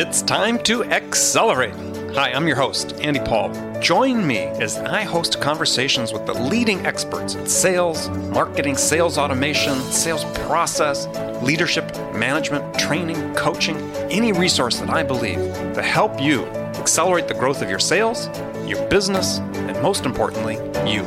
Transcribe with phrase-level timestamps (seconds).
[0.00, 1.74] It's time to accelerate.
[2.14, 3.50] Hi, I'm your host, Andy Paul.
[3.80, 9.74] Join me as I host conversations with the leading experts in sales, marketing, sales automation,
[9.90, 11.08] sales process,
[11.42, 13.76] leadership, management, training, coaching,
[14.08, 16.44] any resource that I believe to help you
[16.78, 18.28] accelerate the growth of your sales,
[18.68, 20.58] your business, and most importantly,
[20.88, 21.02] you.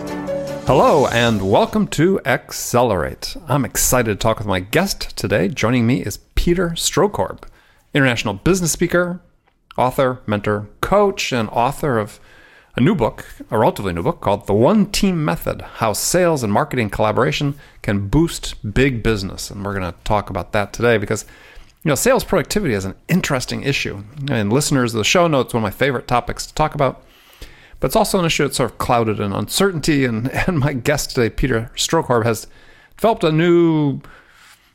[0.67, 3.37] Hello, and welcome to Accelerate.
[3.47, 5.47] I'm excited to talk with my guest today.
[5.47, 7.43] Joining me is Peter Strohkorb
[7.93, 9.21] international business speaker,
[9.77, 12.19] author, mentor, coach, and author of
[12.75, 16.54] a new book, a relatively new book called The One Team Method How Sales and
[16.54, 19.51] Marketing Collaboration Can Boost Big Business.
[19.51, 21.25] And we're going to talk about that today because,
[21.83, 24.04] you know, sales productivity is an interesting issue.
[24.29, 27.04] And listeners of the show know it's one of my favorite topics to talk about.
[27.82, 30.05] But it's also an issue that's sort of clouded in uncertainty.
[30.05, 32.47] And, and my guest today, Peter Strohkorb, has
[32.95, 33.99] developed a new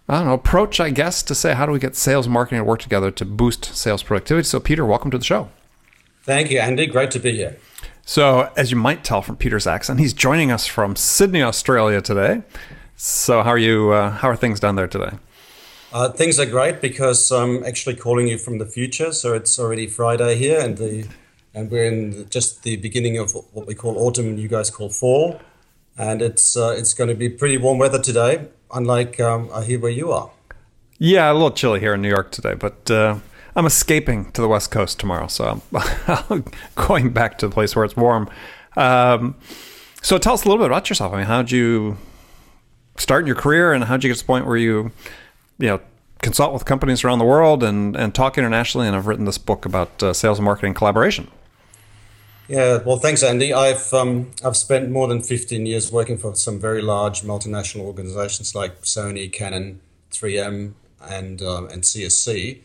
[0.09, 2.61] I don't know, approach, I guess, to say how do we get sales and marketing
[2.61, 4.47] to work together to boost sales productivity.
[4.47, 5.49] So, Peter, welcome to the show.
[6.23, 6.87] Thank you, Andy.
[6.87, 7.57] Great to be here.
[8.05, 12.43] So, as you might tell from Peter's accent, he's joining us from Sydney, Australia today.
[12.95, 13.91] So, how are you?
[13.91, 15.19] Uh, how are things down there today?
[15.93, 19.13] Uh, things are great because I'm actually calling you from the future.
[19.13, 21.09] So it's already Friday here, and the
[21.53, 24.89] and we're in just the beginning of what we call autumn, and you guys call
[24.89, 25.41] fall,
[25.99, 30.13] and it's uh, it's going to be pretty warm weather today unlike um, where you
[30.13, 30.31] are.
[30.99, 33.19] Yeah, a little chilly here in New York today, but uh,
[33.55, 35.61] I'm escaping to the West Coast tomorrow, so
[36.31, 38.31] I'm going back to the place where it's warm.
[38.77, 39.35] Um,
[40.01, 41.13] so tell us a little bit about yourself.
[41.13, 41.99] I mean, how did you
[42.97, 44.93] start your career, and how did you get to the point where you,
[45.59, 45.81] you know,
[46.23, 48.87] consult with companies around the world and, and talk internationally?
[48.87, 51.29] And I've written this book about uh, sales and marketing collaboration.
[52.49, 53.53] Yeah, well, thanks, Andy.
[53.53, 58.55] I've um, I've spent more than fifteen years working for some very large multinational organizations
[58.55, 59.81] like Sony, Canon,
[60.13, 62.61] 3M, and um, and CSC.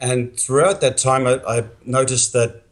[0.00, 2.62] And throughout that time, I, I noticed that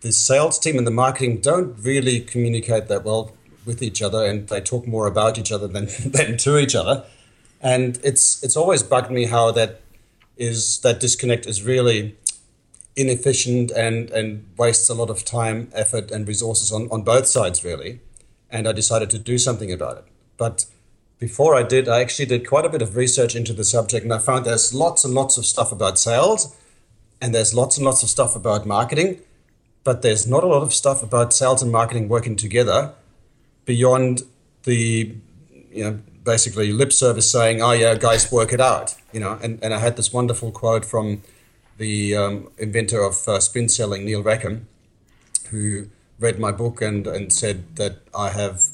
[0.00, 3.32] the sales team and the marketing don't really communicate that well
[3.66, 7.04] with each other, and they talk more about each other than than to each other.
[7.60, 9.82] And it's it's always bugged me how that
[10.38, 12.16] is that disconnect is really
[13.00, 17.64] inefficient and, and wastes a lot of time, effort, and resources on, on both sides,
[17.64, 18.00] really.
[18.50, 20.04] And I decided to do something about it.
[20.36, 20.66] But
[21.18, 24.12] before I did, I actually did quite a bit of research into the subject, and
[24.12, 26.56] I found there's lots and lots of stuff about sales,
[27.20, 29.20] and there's lots and lots of stuff about marketing,
[29.84, 32.92] but there's not a lot of stuff about sales and marketing working together
[33.66, 34.22] beyond
[34.64, 35.14] the,
[35.70, 39.38] you know, basically lip service saying, oh yeah, guys, work it out, you know.
[39.42, 41.22] And, and I had this wonderful quote from
[41.80, 44.68] the um, inventor of uh, spin selling, Neil Rackham,
[45.48, 48.66] who read my book and, and said that I have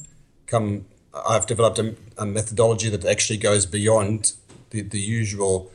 [0.45, 0.85] come,
[1.27, 4.33] I've developed a, a methodology that actually goes beyond
[4.71, 5.71] the, the usual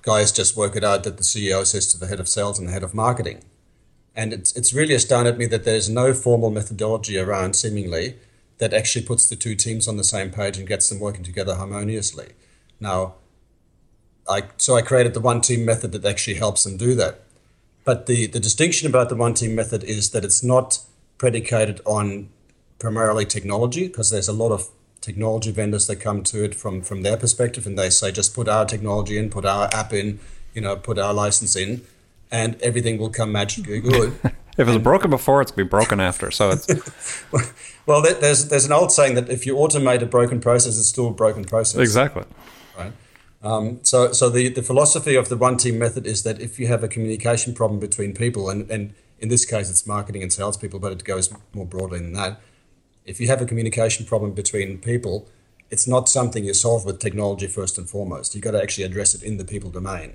[0.00, 2.68] guys just work it out that the CEO says to the head of sales and
[2.68, 3.44] the head of marketing.
[4.16, 8.16] And it's, it's really astounded me that there's no formal methodology around, seemingly,
[8.56, 11.56] that actually puts the two teams on the same page and gets them working together
[11.56, 12.32] harmoniously.
[12.80, 13.16] Now,
[14.28, 17.20] I, so I created the one team method that actually helps them do that.
[17.84, 20.80] But the, the distinction about the one team method is that it's not
[21.18, 22.30] predicated on
[22.78, 24.68] primarily technology, because there's a lot of
[25.00, 28.48] technology vendors that come to it from, from their perspective and they say just put
[28.48, 30.18] our technology in, put our app in,
[30.54, 31.82] you know, put our license in,
[32.30, 34.18] and everything will come magically good.
[34.24, 36.30] if it's was broken before, it's going to be broken after.
[36.30, 36.66] So it's
[37.86, 41.08] well, there's there's an old saying that if you automate a broken process, it's still
[41.08, 41.80] a broken process.
[41.80, 42.24] Exactly.
[43.44, 46.66] Um, so, so the, the philosophy of the one team method is that if you
[46.66, 50.80] have a communication problem between people, and, and in this case it's marketing and salespeople,
[50.80, 52.40] but it goes more broadly than that.
[53.04, 55.28] If you have a communication problem between people,
[55.70, 58.34] it's not something you solve with technology first and foremost.
[58.34, 60.14] You've got to actually address it in the people domain.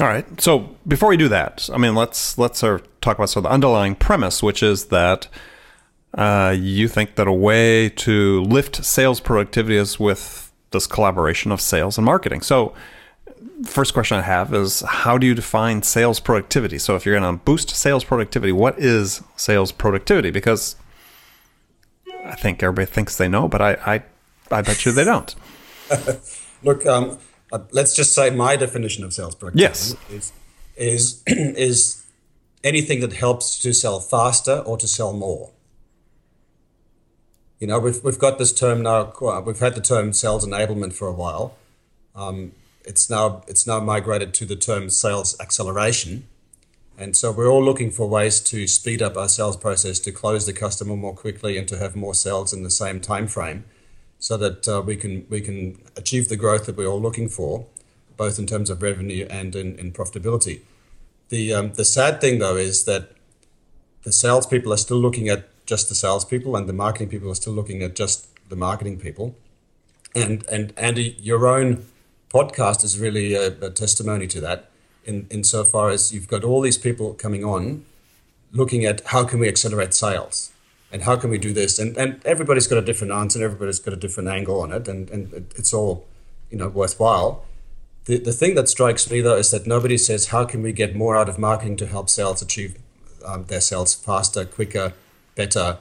[0.00, 0.40] All right.
[0.40, 3.50] So before we do that, I mean, let's let's sort of talk about sort of
[3.50, 5.28] the underlying premise, which is that
[6.14, 10.39] uh, you think that a way to lift sales productivity is with
[10.70, 12.42] this collaboration of sales and marketing.
[12.42, 12.74] So,
[13.64, 16.78] first question I have is how do you define sales productivity?
[16.78, 20.30] So, if you're going to boost sales productivity, what is sales productivity?
[20.30, 20.76] Because
[22.24, 24.02] I think everybody thinks they know, but I, I,
[24.50, 25.34] I bet you they don't.
[26.62, 27.18] Look, um,
[27.72, 29.96] let's just say my definition of sales productivity yes.
[30.10, 30.32] is
[30.76, 32.04] is is
[32.62, 35.50] anything that helps to sell faster or to sell more.
[37.60, 39.12] You know, we've, we've got this term now,
[39.44, 41.56] we've had the term sales enablement for a while.
[42.16, 42.52] Um,
[42.86, 46.26] it's now it's now migrated to the term sales acceleration.
[46.98, 50.46] And so we're all looking for ways to speed up our sales process to close
[50.46, 53.64] the customer more quickly and to have more sales in the same time frame
[54.18, 57.66] so that uh, we can we can achieve the growth that we're all looking for,
[58.16, 60.60] both in terms of revenue and in, in profitability.
[61.28, 63.12] The um, the sad thing though is that
[64.02, 67.54] the salespeople are still looking at just the salespeople, and the marketing people are still
[67.54, 69.36] looking at just the marketing people.
[70.14, 71.86] And and Andy, your own
[72.28, 74.68] podcast is really a, a testimony to that.
[75.04, 77.84] In insofar as you've got all these people coming on,
[78.52, 80.50] looking at how can we accelerate sales,
[80.92, 83.94] and how can we do this, and and everybody's got a different answer, everybody's got
[83.94, 86.04] a different angle on it, and and it's all,
[86.50, 87.44] you know, worthwhile.
[88.06, 90.96] The, the thing that strikes me though is that nobody says how can we get
[90.96, 92.72] more out of marketing to help sales achieve
[93.24, 94.92] um, their sales faster, quicker,
[95.34, 95.78] better,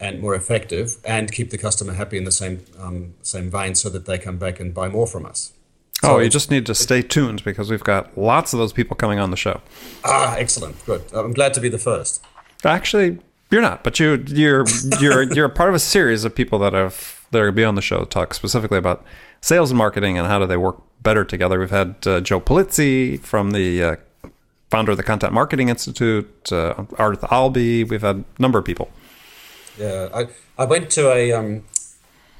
[0.00, 3.88] and more effective, and keep the customer happy in the same um, same vein, so
[3.90, 5.52] that they come back and buy more from us.
[6.00, 8.94] So oh, you just need to stay tuned because we've got lots of those people
[8.94, 9.62] coming on the show.
[10.04, 11.02] Ah, excellent, good.
[11.14, 12.22] I'm glad to be the first.
[12.62, 13.18] Actually,
[13.50, 14.66] you're not, but you you're
[15.00, 17.56] you're you're a part of a series of people that have that are going to
[17.56, 19.04] be on the show to talk specifically about
[19.40, 21.58] sales and marketing and how do they work better together.
[21.58, 23.96] We've had uh, Joe Pulizzi from the uh,
[24.70, 27.84] founder of the Content Marketing Institute, uh, Ardith Albee.
[27.84, 28.90] We've had a number of people.
[29.78, 31.64] Yeah, I, I went to a um,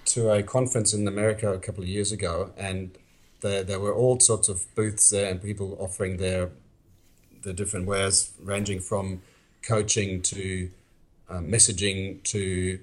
[0.06, 2.96] to a conference in America a couple of years ago, and
[3.40, 6.50] there there were all sorts of booths there and people offering their
[7.42, 9.22] the different wares, ranging from
[9.62, 10.70] coaching to
[11.28, 12.78] um, messaging to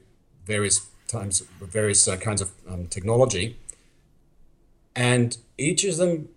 [0.46, 3.58] various times various uh, kinds of um, technology,
[4.96, 6.30] and each of them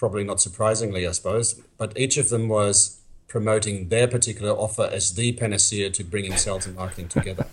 [0.00, 5.14] probably not surprisingly, I suppose, but each of them was promoting their particular offer as
[5.14, 7.46] the panacea to bringing sales and marketing together.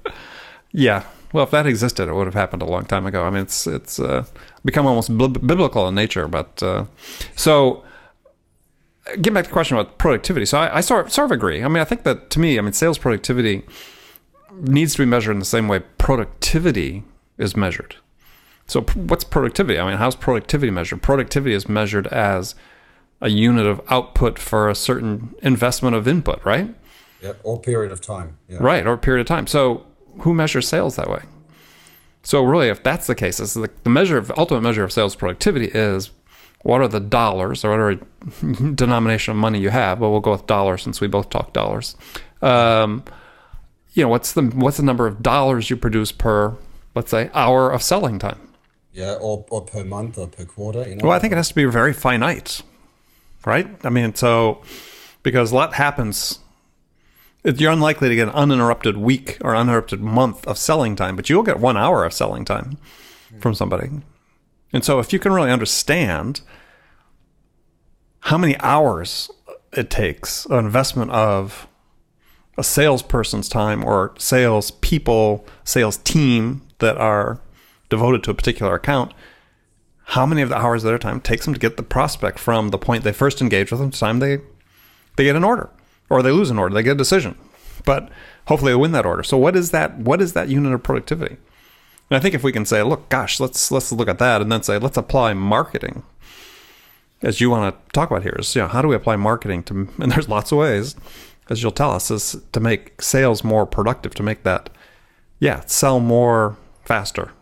[0.70, 1.04] yeah.
[1.32, 3.24] Well, if that existed, it would have happened a long time ago.
[3.24, 4.24] I mean, it's it's uh,
[4.64, 6.28] become almost biblical in nature.
[6.28, 6.84] But uh,
[7.36, 7.82] so,
[9.16, 11.64] getting back to the question about productivity, so I, I sort sort of agree.
[11.64, 13.62] I mean, I think that to me, I mean, sales productivity
[14.60, 17.04] needs to be measured in the same way productivity
[17.38, 17.96] is measured.
[18.68, 19.78] So, what's productivity?
[19.78, 21.02] I mean, how's productivity measured?
[21.02, 22.54] Productivity is measured as
[23.20, 26.74] a unit of output for a certain investment of input, right?
[27.22, 28.36] Yeah, or period of time.
[28.46, 28.58] Yeah.
[28.60, 29.46] Right, or period of time.
[29.46, 29.86] So,
[30.20, 31.22] who measures sales that way?
[32.22, 35.16] So, really, if that's the case, is the, the measure of ultimate measure of sales
[35.16, 36.10] productivity is
[36.62, 40.00] what are the dollars or whatever denomination of money you have?
[40.00, 41.96] But we'll go with dollars since we both talk dollars.
[42.42, 43.02] Um,
[43.94, 46.54] you know, what's the what's the number of dollars you produce per,
[46.94, 48.47] let's say, hour of selling time?
[48.98, 50.88] Yeah, or, or per month or per quarter.
[50.88, 51.04] You know?
[51.04, 52.62] Well, I think it has to be very finite,
[53.46, 53.68] right?
[53.84, 54.60] I mean, so
[55.22, 56.40] because a lot happens.
[57.44, 61.44] You're unlikely to get an uninterrupted week or uninterrupted month of selling time, but you'll
[61.44, 62.76] get one hour of selling time
[63.38, 63.88] from somebody.
[64.72, 66.40] And so, if you can really understand
[68.22, 69.30] how many hours
[69.72, 71.68] it takes, an investment of
[72.56, 77.40] a salesperson's time or sales people, sales team that are
[77.88, 79.12] devoted to a particular account,
[80.04, 82.70] how many of the hours of their time takes them to get the prospect from
[82.70, 84.38] the point they first engage with them to the time they
[85.16, 85.68] they get an order
[86.08, 87.36] or they lose an order, they get a decision.
[87.84, 88.08] But
[88.46, 89.22] hopefully they win that order.
[89.22, 91.36] So what is that what is that unit of productivity?
[92.10, 94.50] And I think if we can say, look, gosh, let's let's look at that and
[94.50, 96.02] then say, let's apply marketing.
[97.20, 99.62] As you want to talk about here is, you know, how do we apply marketing
[99.64, 100.96] to and there's lots of ways,
[101.50, 104.70] as you'll tell us, is to make sales more productive, to make that
[105.40, 107.32] yeah, sell more faster,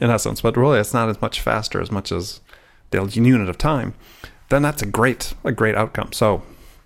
[0.00, 2.40] in essence, but really it's not as much faster as much as
[2.90, 3.94] the unit of time,
[4.48, 6.12] then that's a great a great outcome.
[6.12, 6.42] So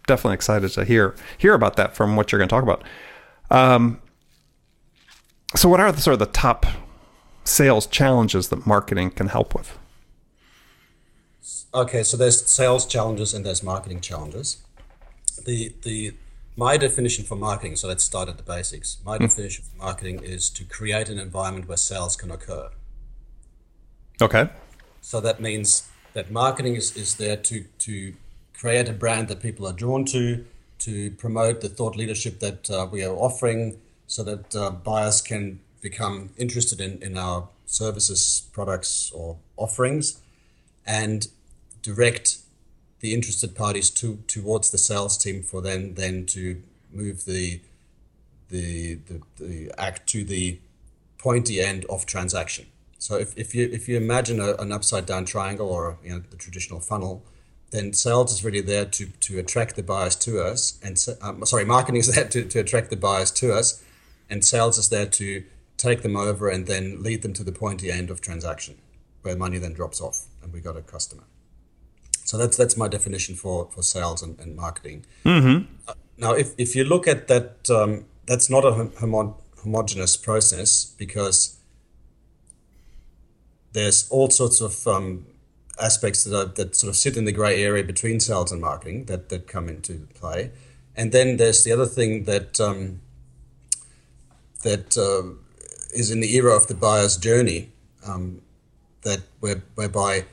[0.06, 2.84] definitely excited to hear hear about that from what you're going to talk about.
[3.50, 4.00] Um,
[5.56, 6.66] so what are the sort of the top
[7.44, 9.76] sales challenges that marketing can help with?
[11.72, 14.58] Okay, so there's sales challenges and there's marketing challenges.
[15.44, 16.14] The the
[16.56, 18.98] my definition for marketing, so let's start at the basics.
[19.04, 19.22] My mm.
[19.22, 22.70] definition for marketing is to create an environment where sales can occur.
[24.20, 24.48] Okay.
[25.00, 28.14] So that means that marketing is, is there to, to
[28.54, 30.44] create a brand that people are drawn to,
[30.80, 35.60] to promote the thought leadership that uh, we are offering so that uh, buyers can
[35.80, 40.20] become interested in, in our services, products, or offerings,
[40.84, 41.28] and
[41.82, 42.38] direct
[43.00, 46.62] the interested parties to towards the sales team for them then to
[46.92, 47.60] move the
[48.50, 50.58] the, the, the act to the
[51.18, 52.66] pointy end of transaction.
[53.00, 56.22] So if, if you if you imagine a, an upside down triangle or you know
[56.30, 57.24] the traditional funnel,
[57.70, 61.64] then sales is really there to to attract the buyers to us, and um, sorry,
[61.64, 63.82] marketing is there to, to attract the buyers to us,
[64.28, 65.42] and sales is there to
[65.78, 68.76] take them over and then lead them to the pointy end of transaction,
[69.22, 71.24] where money then drops off, and we got a customer.
[72.24, 75.06] So that's that's my definition for for sales and, and marketing.
[75.24, 75.72] Mm-hmm.
[75.88, 80.84] Uh, now, if if you look at that, um, that's not a homo- homogeneous process
[80.98, 81.56] because
[83.72, 85.26] there's all sorts of um,
[85.80, 89.04] aspects that are, that sort of sit in the grey area between sales and marketing
[89.06, 90.50] that that come into play,
[90.96, 93.00] and then there's the other thing that um,
[94.62, 95.34] that uh,
[95.94, 97.70] is in the era of the buyer's journey,
[98.06, 98.42] um,
[99.02, 100.24] that where, whereby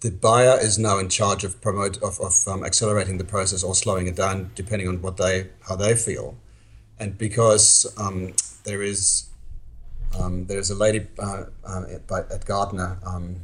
[0.00, 3.74] the buyer is now in charge of promote of, of um, accelerating the process or
[3.74, 6.36] slowing it down depending on what they how they feel,
[6.98, 8.32] and because um,
[8.64, 9.29] there is
[10.18, 13.36] um, there's a lady uh, uh, at, at Gartner, um,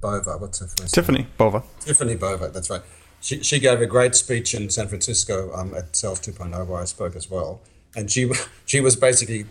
[0.00, 0.38] Bova.
[0.38, 1.28] What's her first Tiffany name?
[1.36, 1.62] Bova.
[1.80, 2.48] Tiffany Bova.
[2.48, 2.82] That's right.
[3.20, 6.84] She, she gave a great speech in San Francisco um, at Sales 2.0 where I
[6.84, 7.60] spoke as well,
[7.94, 8.30] and she
[8.66, 9.46] she was basically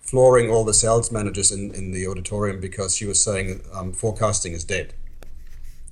[0.00, 4.52] flooring all the sales managers in, in the auditorium because she was saying um, forecasting
[4.52, 4.92] is dead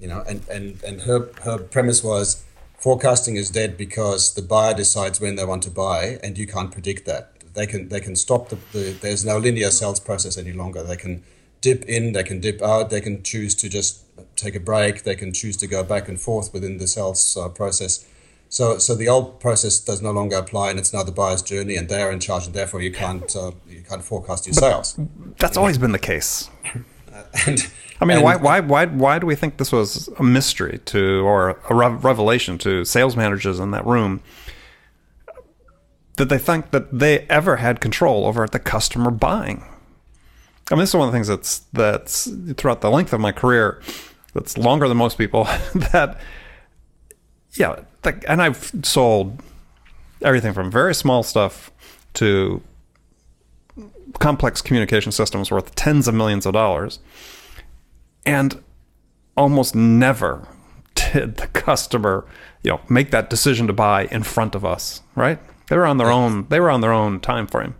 [0.00, 2.42] you know, and, and, and her, her premise was
[2.78, 6.72] forecasting is dead because the buyer decides when they want to buy and you can't
[6.72, 7.32] predict that.
[7.54, 10.83] They can, they can stop the, the there's no linear sales process any longer.
[10.83, 11.23] They can
[11.61, 14.04] dip in, they can dip out, they can choose to just
[14.37, 17.49] take a break, they can choose to go back and forth within the sales uh,
[17.49, 18.07] process.
[18.49, 21.76] So, so the old process does no longer apply, and it's now the buyer's journey,
[21.76, 24.99] and they are in charge, and therefore you can't uh, you can't forecast your sales.
[25.38, 26.50] That's always been the case.
[27.47, 30.80] and I mean, and- why, why, why, why do we think this was a mystery
[30.87, 34.21] to, or a rev- revelation to sales managers in that room?
[36.20, 39.64] Did they think that they ever had control over the customer buying?
[40.70, 43.32] I mean, this is one of the things that's that's throughout the length of my
[43.32, 43.80] career,
[44.34, 45.44] that's longer than most people.
[45.74, 46.20] that,
[47.54, 47.76] yeah,
[48.28, 49.42] and I've sold
[50.20, 51.70] everything from very small stuff
[52.12, 52.60] to
[54.18, 56.98] complex communication systems worth tens of millions of dollars.
[58.26, 58.62] And
[59.38, 60.46] almost never
[60.94, 62.26] did the customer,
[62.62, 65.38] you know, make that decision to buy in front of us, right?
[65.70, 67.74] They were on their own they were on their own time frame.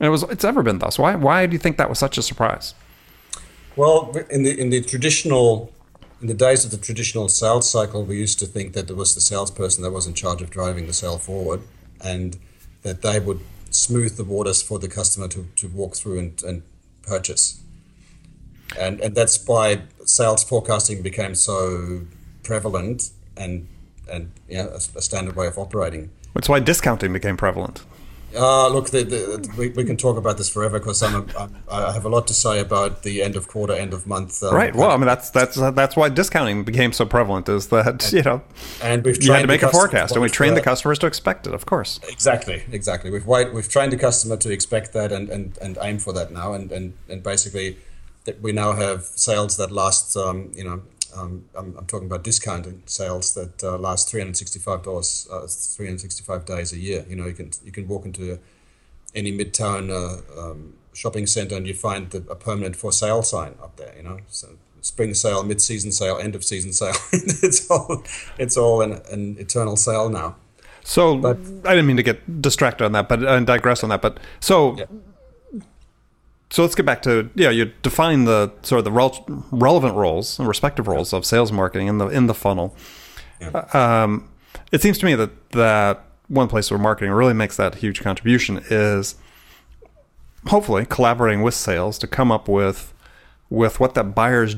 [0.00, 0.98] And it was it's ever been thus.
[0.98, 2.74] Why why do you think that was such a surprise?
[3.76, 5.72] Well, in the in the traditional,
[6.22, 9.14] in the days of the traditional sales cycle, we used to think that it was
[9.14, 11.60] the salesperson that was in charge of driving the sale forward,
[12.02, 12.38] and
[12.82, 13.40] that they would
[13.70, 16.62] smooth the waters for the customer to, to walk through and, and
[17.02, 17.60] purchase.
[18.78, 22.06] And and that's why sales forecasting became so
[22.42, 23.68] prevalent and
[24.10, 26.10] and you know, a, a standard way of operating.
[26.34, 27.84] That's why discounting became prevalent.
[28.34, 31.56] Uh, look, the, the, we, we can talk about this forever because I'm, a, I'm
[31.70, 34.42] I have a lot to say about the end of quarter, end of month.
[34.42, 34.74] Um, Right.
[34.74, 38.40] Well, I mean that's that's that's why discounting became so prevalent is that, you know,
[38.82, 41.46] and we've you had to make a forecast and we trained the customers to expect
[41.46, 42.00] it, of course.
[42.08, 43.10] Exactly, exactly.
[43.10, 46.32] We've wait, we've trained the customer to expect that and, and, and aim for that
[46.32, 47.76] now, and, and, and basically
[48.24, 50.80] that we now have sales that last, um, you know,
[51.16, 55.28] um, I'm, I'm talking about discounting sales that uh, last three hundred sixty five dollars,
[55.30, 57.04] uh, three hundred sixty five days a year.
[57.08, 58.38] You know, you can you can walk into
[59.14, 63.54] any midtown uh, um, shopping center and you find the, a permanent for sale sign
[63.62, 63.94] up there.
[63.96, 64.48] You know, so
[64.80, 66.94] spring sale, mid season sale, end of season sale.
[67.12, 68.02] it's all
[68.38, 70.36] it's all an, an eternal sale now.
[70.84, 71.18] So
[71.64, 74.02] I didn't mean to get distracted on that, but and digress on that.
[74.02, 74.86] But so Yeah.
[76.52, 77.48] So let's get back to yeah.
[77.48, 81.86] You define the sort of the rel- relevant roles and respective roles of sales marketing
[81.86, 82.76] in the in the funnel.
[83.40, 83.64] Yeah.
[83.72, 84.28] Um,
[84.70, 88.62] it seems to me that that one place where marketing really makes that huge contribution
[88.68, 89.14] is
[90.48, 92.92] hopefully collaborating with sales to come up with
[93.48, 94.56] with what that buyer's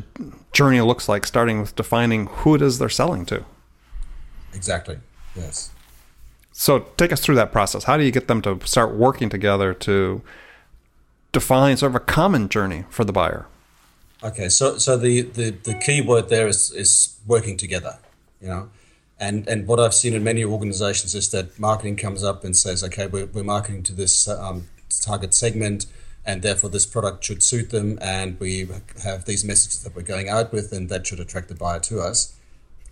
[0.53, 3.45] journey looks like, starting with defining who it is they're selling to.
[4.53, 4.99] Exactly.
[5.37, 5.71] Yes.
[6.51, 7.85] So take us through that process.
[7.85, 10.23] How do you get them to start working together to
[11.35, 13.47] define sort of a common journey for the buyer?
[14.23, 17.99] Okay, so so the, the, the key word there is, is working together,
[18.41, 18.71] you know,
[19.21, 22.83] and and what I've seen in many organizations is that marketing comes up and says,
[22.85, 24.69] okay, we're, we're marketing to this um,
[25.03, 25.85] target segment,
[26.25, 28.67] and therefore this product should suit them, and we
[29.03, 32.01] have these messages that we're going out with, and that should attract the buyer to
[32.01, 32.35] us.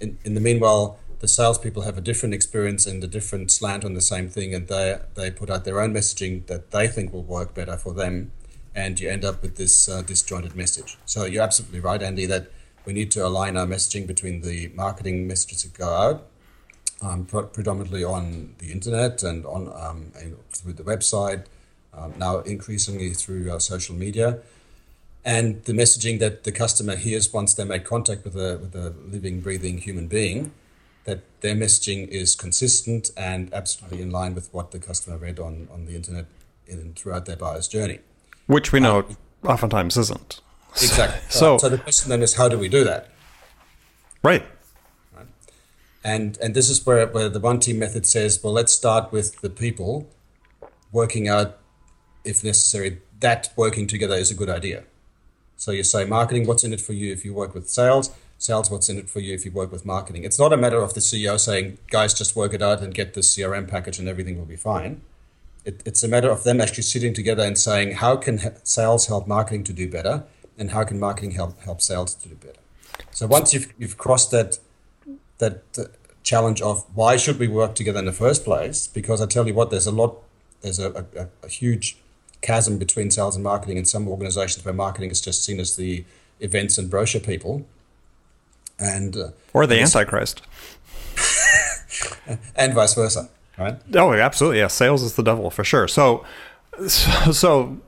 [0.00, 3.94] In, in the meanwhile, the salespeople have a different experience and a different slant on
[3.94, 7.22] the same thing, and they they put out their own messaging that they think will
[7.22, 8.32] work better for them,
[8.74, 10.98] and you end up with this uh, disjointed message.
[11.06, 12.50] So you're absolutely right, Andy, that
[12.84, 16.26] we need to align our messaging between the marketing messages that go out,
[17.00, 21.44] um, pre- predominantly on the internet and on um, and through the website,
[21.94, 24.40] um, now increasingly through social media,
[25.24, 28.92] and the messaging that the customer hears once they make contact with a with a
[29.08, 30.50] living, breathing human being,
[31.04, 35.68] that their messaging is consistent and absolutely in line with what the customer read on
[35.72, 36.26] on the internet
[36.66, 37.98] in, throughout their buyer's journey.
[38.46, 40.40] Which we know um, oftentimes isn't.
[40.72, 41.20] Exactly.
[41.28, 43.08] So- so the question then is, how do we do that?
[44.22, 44.44] Right.
[46.04, 49.40] And and this is where, where the one team method says, well, let's start with
[49.40, 50.08] the people
[50.90, 51.58] working out,
[52.24, 54.82] if necessary, that working together is a good idea.
[55.56, 58.10] So you say marketing, what's in it for you if you work with sales?
[58.42, 60.24] Sales what's in it for you if you work with marketing.
[60.24, 63.14] It's not a matter of the CEO saying, guys, just work it out and get
[63.14, 65.00] this CRM package and everything will be fine.
[65.64, 69.28] It, it's a matter of them actually sitting together and saying, how can sales help
[69.28, 70.24] marketing to do better?
[70.58, 72.58] And how can marketing help help sales to do better?
[73.12, 74.58] So once you've, you've crossed that,
[75.38, 75.84] that uh,
[76.24, 78.88] challenge of why should we work together in the first place?
[78.88, 80.16] Because I tell you what, there's a lot,
[80.62, 81.96] there's a, a, a huge
[82.40, 86.04] chasm between sales and marketing in some organizations where marketing is just seen as the
[86.40, 87.64] events and brochure people
[88.82, 90.42] and uh, or the antichrist.
[92.56, 93.76] And vice versa right?
[93.94, 94.58] Oh absolutely.
[94.58, 95.88] Yeah sales is the devil for sure.
[95.88, 96.24] So
[96.86, 97.78] so, so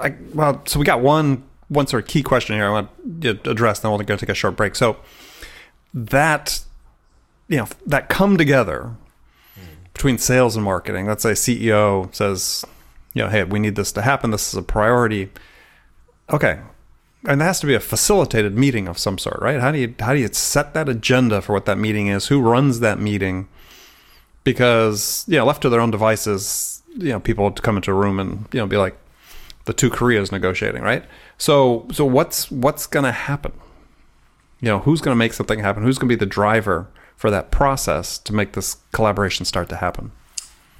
[0.00, 3.30] I, well so we got one one sort of key question here i want to
[3.50, 4.74] address then we'll go take a short break.
[4.76, 4.96] So
[5.94, 6.60] that
[7.48, 8.94] you know that come together
[9.92, 12.64] between sales and marketing let's say ceo says
[13.12, 14.30] you know hey we need this to happen.
[14.30, 15.30] This is a priority.
[16.30, 16.60] Okay
[17.26, 19.60] and there has to be a facilitated meeting of some sort, right?
[19.60, 22.26] How do you how do you set that agenda for what that meeting is?
[22.26, 23.48] Who runs that meeting?
[24.44, 28.18] Because you know, left to their own devices, you know, people come into a room
[28.18, 28.96] and you know be like
[29.64, 31.04] the two Koreas negotiating, right?
[31.38, 33.52] So so what's what's going to happen?
[34.60, 35.82] You know, who's going to make something happen?
[35.82, 39.76] Who's going to be the driver for that process to make this collaboration start to
[39.76, 40.12] happen?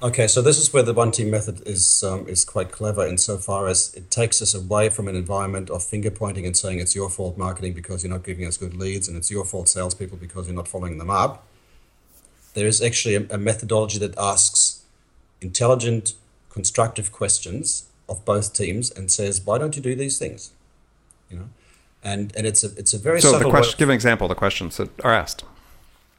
[0.03, 3.69] Okay, so this is where the one team method is um, is quite clever insofar
[3.69, 7.09] as it takes us away from an environment of finger pointing and saying it's your
[7.09, 10.45] fault marketing because you're not giving us good leads and it's your fault salespeople because
[10.45, 11.47] you're not following them up.
[12.53, 14.83] There is actually a, a methodology that asks
[15.39, 16.15] intelligent,
[16.49, 20.51] constructive questions of both teams and says, "Why don't you do these things?"
[21.29, 21.49] You know,
[22.03, 23.75] and and it's a it's a very so the question.
[23.77, 25.45] Give an example of the questions that are asked.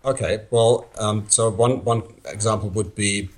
[0.07, 3.29] Okay, well, um, so one one example would be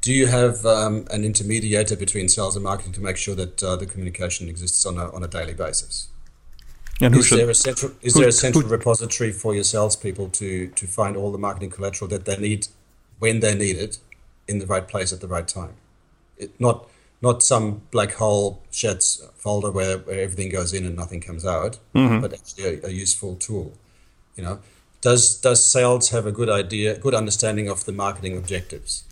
[0.00, 3.76] do you have um, an intermediator between sales and marketing to make sure that uh,
[3.76, 6.08] the communication exists on a, on a daily basis?
[7.00, 9.64] And is should, there a central is who, there a central who, repository for your
[9.64, 12.68] salespeople to to find all the marketing collateral that they need
[13.18, 13.98] when they need it
[14.48, 15.74] in the right place at the right time?
[16.36, 16.88] It, not
[17.20, 21.78] not some black hole sheds folder where, where everything goes in and nothing comes out,
[21.94, 22.20] mm-hmm.
[22.20, 23.72] but actually a, a useful tool.
[24.36, 24.58] You know,
[25.00, 29.04] does does sales have a good idea, good understanding of the marketing objectives?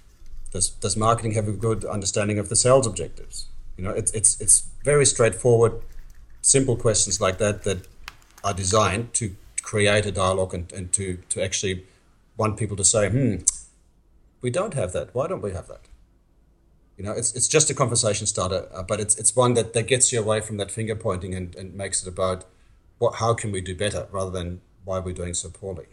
[0.52, 3.46] Does, does marketing have a good understanding of the sales objectives?
[3.76, 5.82] You know, it's, it's, it's very straightforward,
[6.40, 7.86] simple questions like that that
[8.42, 11.84] are designed to create a dialogue and, and to, to actually
[12.36, 13.36] want people to say, hmm,
[14.40, 15.14] we don't have that.
[15.14, 15.82] Why don't we have that?
[16.96, 19.86] You know, it's, it's just a conversation starter, uh, but it's, it's one that, that
[19.86, 22.44] gets you away from that finger pointing and, and makes it about
[22.98, 25.86] what, how can we do better rather than why we're doing so poorly.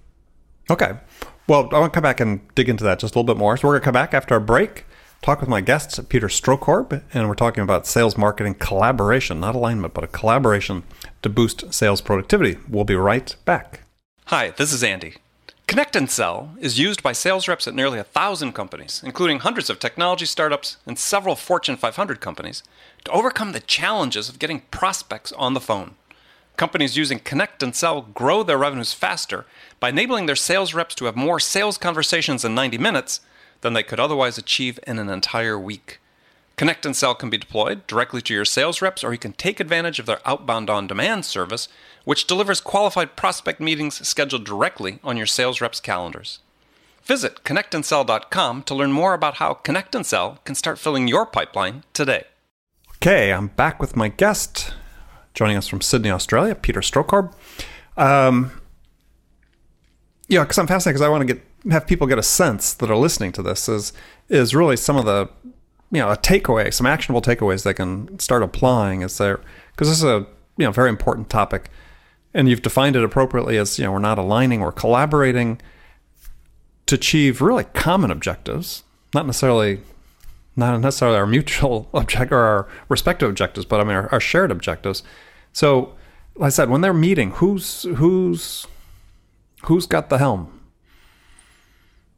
[0.70, 0.94] Okay.
[1.48, 3.58] Well, I want to come back and dig into that just a little bit more.
[3.58, 4.86] So we're going to come back after our break,
[5.22, 9.94] talk with my guests, Peter Strohkorb, and we're talking about sales marketing collaboration, not alignment,
[9.94, 10.84] but a collaboration
[11.22, 12.58] to boost sales productivity.
[12.70, 13.82] We'll be right back.
[14.28, 15.16] Hi, this is Andy.
[15.68, 19.70] Connect and Sell is used by sales reps at nearly a thousand companies, including hundreds
[19.70, 22.64] of technology startups and several Fortune 500 companies,
[23.06, 25.96] to overcome the challenges of getting prospects on the phone.
[26.58, 29.46] Companies using Connect and Sell grow their revenues faster
[29.80, 33.22] by enabling their sales reps to have more sales conversations in 90 minutes
[33.62, 36.00] than they could otherwise achieve in an entire week.
[36.56, 39.60] Connect and Sell can be deployed directly to your sales reps, or you can take
[39.60, 41.68] advantage of their outbound on demand service,
[42.06, 46.40] which delivers qualified prospect meetings scheduled directly on your sales reps' calendars.
[47.04, 51.84] Visit connectandsell.com to learn more about how Connect and Sell can start filling your pipeline
[51.92, 52.26] today.
[52.98, 54.74] Okay, I'm back with my guest,
[55.34, 57.34] joining us from Sydney, Australia, Peter Strohkorb.
[57.98, 58.52] Um,
[60.28, 62.90] yeah, because I'm fascinated because I want to get have people get a sense that
[62.90, 63.94] are listening to this is
[64.30, 65.30] is really some of the
[65.92, 69.40] you know a takeaway, some actionable takeaways they can start applying as there
[69.72, 70.26] because this is a
[70.58, 71.70] you know very important topic,
[72.34, 75.62] and you've defined it appropriately as you know we're not aligning, we're collaborating
[76.86, 79.80] to achieve really common objectives, not necessarily
[80.56, 84.52] not necessarily our mutual object or our respective objectives, but I mean our, our shared
[84.52, 85.04] objectives.
[85.52, 85.94] So,
[86.36, 88.68] like I said, when they're meeting, who's who's
[89.66, 90.60] who's got the helm?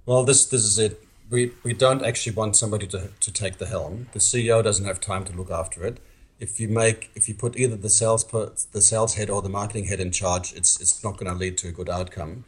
[0.05, 1.01] Well, this this is it.
[1.29, 4.07] We we don't actually want somebody to to take the helm.
[4.13, 5.99] The CEO doesn't have time to look after it.
[6.39, 9.49] If you make if you put either the sales per, the sales head or the
[9.49, 12.45] marketing head in charge, it's it's not going to lead to a good outcome.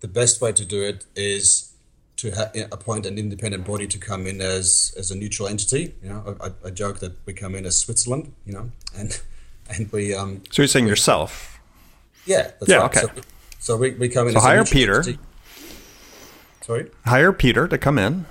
[0.00, 1.72] The best way to do it is
[2.16, 5.94] to ha- appoint an independent body to come in as as a neutral entity.
[6.02, 8.32] You know, I, I joke that we come in as Switzerland.
[8.44, 9.20] You know, and
[9.70, 10.14] and we.
[10.14, 11.60] Um, so you're saying yourself?
[12.24, 12.50] Yeah.
[12.66, 12.76] yeah.
[12.76, 12.96] Right.
[12.96, 13.00] Okay.
[13.00, 13.22] So,
[13.58, 14.34] so we, we come in.
[14.34, 14.96] So hire Peter.
[14.96, 15.18] Entity.
[16.62, 16.90] Sorry.
[17.04, 18.26] Hire Peter to come in.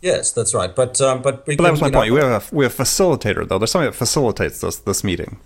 [0.00, 0.74] Yes, that's right.
[0.74, 2.08] But um, but, we but that was my point.
[2.08, 3.58] Know, we have a we have a facilitator though.
[3.58, 5.38] There's something that facilitates this this meeting.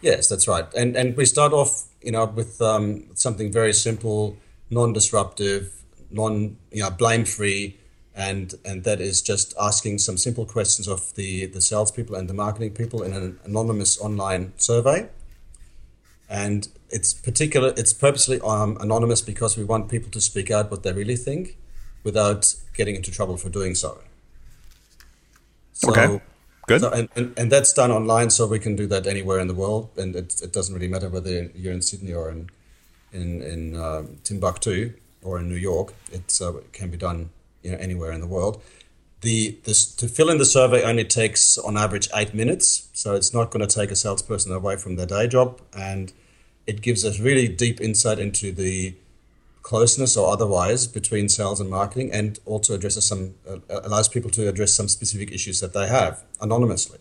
[0.00, 0.66] Yes, that's right.
[0.74, 4.36] And and we start off you know, with um, something very simple,
[4.70, 5.72] non-disruptive,
[6.10, 7.76] non, you know, blame-free,
[8.14, 12.34] and and that is just asking some simple questions of the the salespeople and the
[12.34, 15.08] marketing people in an anonymous online survey.
[16.30, 17.72] And it's particular.
[17.76, 21.56] It's purposely um, anonymous because we want people to speak out what they really think,
[22.04, 23.98] without getting into trouble for doing so.
[25.72, 26.20] so okay.
[26.66, 26.82] Good.
[26.82, 29.54] So, and, and, and that's done online, so we can do that anywhere in the
[29.54, 32.50] world, and it, it doesn't really matter whether you're in Sydney or in
[33.10, 34.92] in, in um, Timbuktu
[35.22, 35.94] or in New York.
[36.12, 37.30] It's, uh, it can be done
[37.62, 38.62] you know, anywhere in the world.
[39.20, 43.34] The this, to fill in the survey only takes on average eight minutes, so it's
[43.34, 46.12] not going to take a salesperson away from their day job, and
[46.68, 48.94] it gives us really deep insight into the
[49.62, 54.48] closeness or otherwise between sales and marketing, and also addresses some uh, allows people to
[54.48, 57.00] address some specific issues that they have anonymously.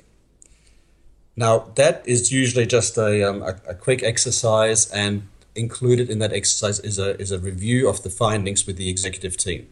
[1.36, 6.33] Now that is usually just a, um, a, a, quick exercise, and included in that
[6.33, 9.67] exercise is a is a review of the findings with the executive team.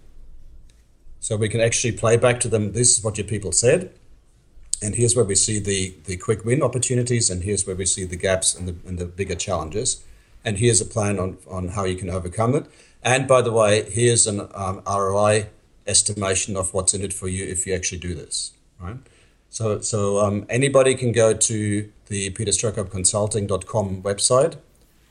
[1.19, 2.73] So we can actually play back to them.
[2.73, 3.91] This is what your people said,
[4.81, 8.03] and here's where we see the the quick win opportunities, and here's where we see
[8.03, 10.03] the gaps and the and the bigger challenges
[10.45, 12.67] and here's a plan on, on how you can overcome it.
[13.03, 15.47] And by the way, here's an um, ROI
[15.87, 18.97] estimation of what's in it for you if you actually do this, right?
[19.49, 24.57] So, so um, anybody can go to the peterstrohkorbconsulting.com website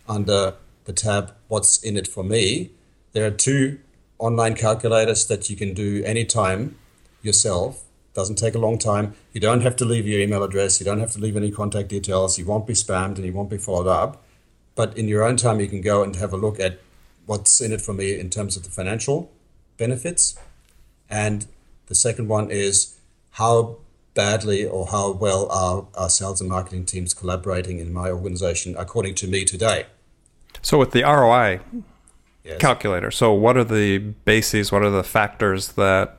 [0.08, 0.54] under
[0.84, 2.70] the tab What's in it for me.
[3.12, 3.78] There are two
[4.18, 6.76] online calculators that you can do anytime
[7.22, 7.84] yourself.
[8.12, 9.14] Doesn't take a long time.
[9.32, 10.80] You don't have to leave your email address.
[10.80, 12.38] You don't have to leave any contact details.
[12.38, 14.22] You won't be spammed and you won't be followed up.
[14.74, 16.80] But in your own time, you can go and have a look at
[17.26, 19.32] what's in it for me in terms of the financial
[19.76, 20.38] benefits.
[21.08, 21.46] And
[21.86, 22.98] the second one is
[23.32, 23.78] how
[24.14, 29.16] badly or how well are our sales and marketing teams collaborating in my organization according
[29.16, 29.86] to me today.
[30.64, 31.60] So with the ROI
[32.42, 32.58] yes.
[32.58, 36.18] calculator, so what are the bases, what are the factors that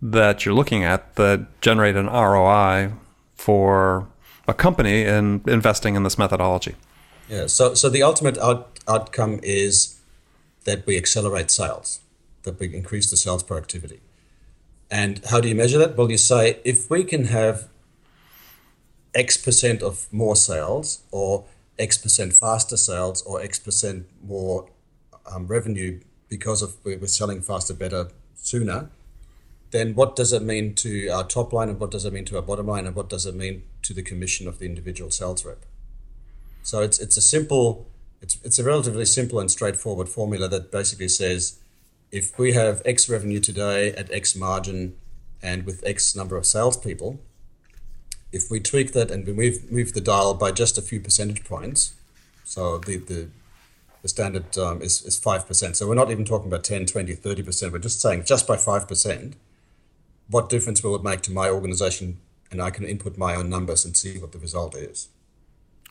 [0.00, 2.92] that you're looking at that generate an ROI
[3.34, 4.08] for
[4.48, 6.74] a company in investing in this methodology?
[7.28, 7.48] Yeah.
[7.48, 10.00] So so the ultimate out, outcome is
[10.64, 12.00] that we accelerate sales,
[12.44, 14.00] that we increase the sales productivity.
[14.90, 15.98] And how do you measure that?
[15.98, 17.68] Well, you say if we can have
[19.14, 21.44] X percent of more sales, or
[21.78, 24.68] X percent faster sales, or X percent more
[25.30, 28.90] um, revenue because of we're selling faster, better, sooner,
[29.70, 32.36] then what does it mean to our top line, and what does it mean to
[32.36, 35.44] our bottom line, and what does it mean to the commission of the individual sales
[35.44, 35.64] rep?
[36.62, 37.86] So it's it's a simple,
[38.20, 41.58] it's it's a relatively simple and straightforward formula that basically says,
[42.10, 44.96] if we have X revenue today at X margin,
[45.42, 47.20] and with X number of salespeople,
[48.32, 51.44] if we tweak that and we move move the dial by just a few percentage
[51.44, 51.94] points,
[52.44, 53.28] so the the
[54.02, 55.74] the standard um, is, is 5%.
[55.74, 57.72] So we're not even talking about 10, 20, 30%.
[57.72, 59.32] We're just saying just by 5%,
[60.28, 62.18] what difference will it make to my organization?
[62.52, 65.08] And I can input my own numbers and see what the result is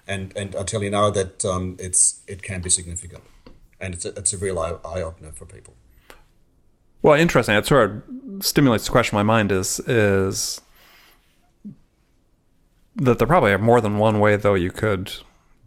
[0.07, 3.23] and and I tell you now that um, it's it can be significant,
[3.79, 5.73] and it's a, it's a real eye opener for people.
[7.01, 7.55] Well, interesting.
[7.55, 10.61] It sort of stimulates the question in my mind is is
[12.95, 15.11] that there probably are more than one way though you could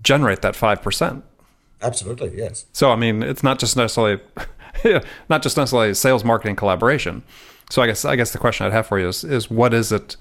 [0.02, 1.24] generate that five percent.
[1.80, 2.66] Absolutely, yes.
[2.72, 4.20] So I mean, it's not just necessarily
[5.28, 7.22] not just necessarily sales marketing collaboration.
[7.70, 9.92] So I guess I guess the question I'd have for you is is what is
[9.92, 10.16] it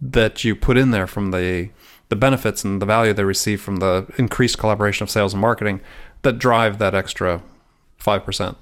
[0.00, 1.70] that you put in there from the
[2.08, 5.80] the benefits and the value they receive from the increased collaboration of sales and marketing
[6.22, 7.42] that drive that extra
[8.00, 8.56] 5%.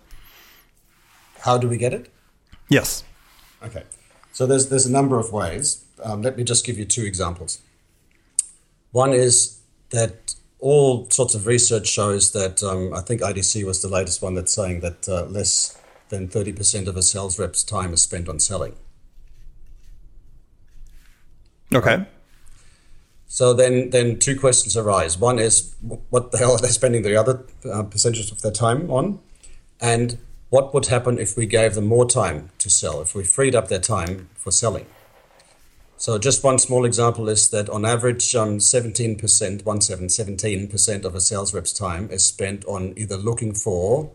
[1.41, 2.13] How do we get it?
[2.69, 3.05] Yes.
[3.63, 3.85] Okay.
[4.33, 5.85] So there's, there's a number of ways.
[6.03, 7.61] Um, let me just give you two examples.
[8.93, 13.89] One is that all sorts of research shows that um, I think IDC was the
[13.89, 18.03] latest one that's saying that uh, less than 30% of a sales rep's time is
[18.03, 18.75] spent on selling.
[21.75, 22.07] Okay.
[23.27, 25.19] So then, then two questions arise.
[25.19, 25.75] One is,
[26.11, 29.19] what the hell are they spending the other uh, percentage of their time on?
[29.81, 33.55] And what would happen if we gave them more time to sell, if we freed
[33.55, 34.87] up their time for selling?
[35.99, 41.15] So just one small example is that on average, um, 17%, one seven, 17% of
[41.15, 44.11] a sales rep's time is spent on either looking for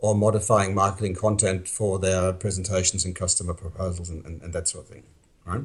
[0.00, 4.84] or modifying marketing content for their presentations and customer proposals and, and, and that sort
[4.84, 5.04] of thing,
[5.46, 5.62] right?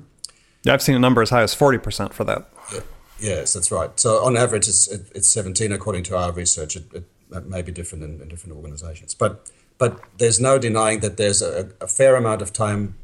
[0.63, 2.47] Yeah, I've seen a number as high as 40% for that.
[2.73, 2.79] Yeah.
[3.19, 3.97] Yes, that's right.
[3.99, 6.75] So on average, it's, it's 17 according to our research.
[6.75, 9.13] It, it, it may be different in, in, different organizations.
[9.13, 12.95] But, but there's no denying that there's a, a fair amount of time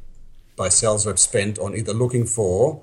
[0.56, 2.82] by sales reps spent on either looking for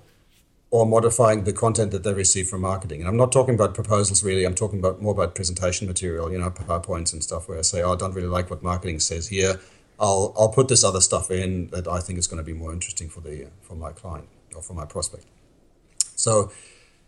[0.71, 3.01] or modifying the content that they receive from marketing.
[3.01, 4.45] And I'm not talking about proposals really.
[4.45, 7.83] I'm talking about more about presentation material, you know, PowerPoints and stuff where I say,
[7.83, 9.61] oh, I don't really like what marketing says here.
[10.01, 12.73] I'll I'll put this other stuff in that I think is going to be more
[12.73, 15.27] interesting for the for my client or for my prospect.
[16.17, 16.51] So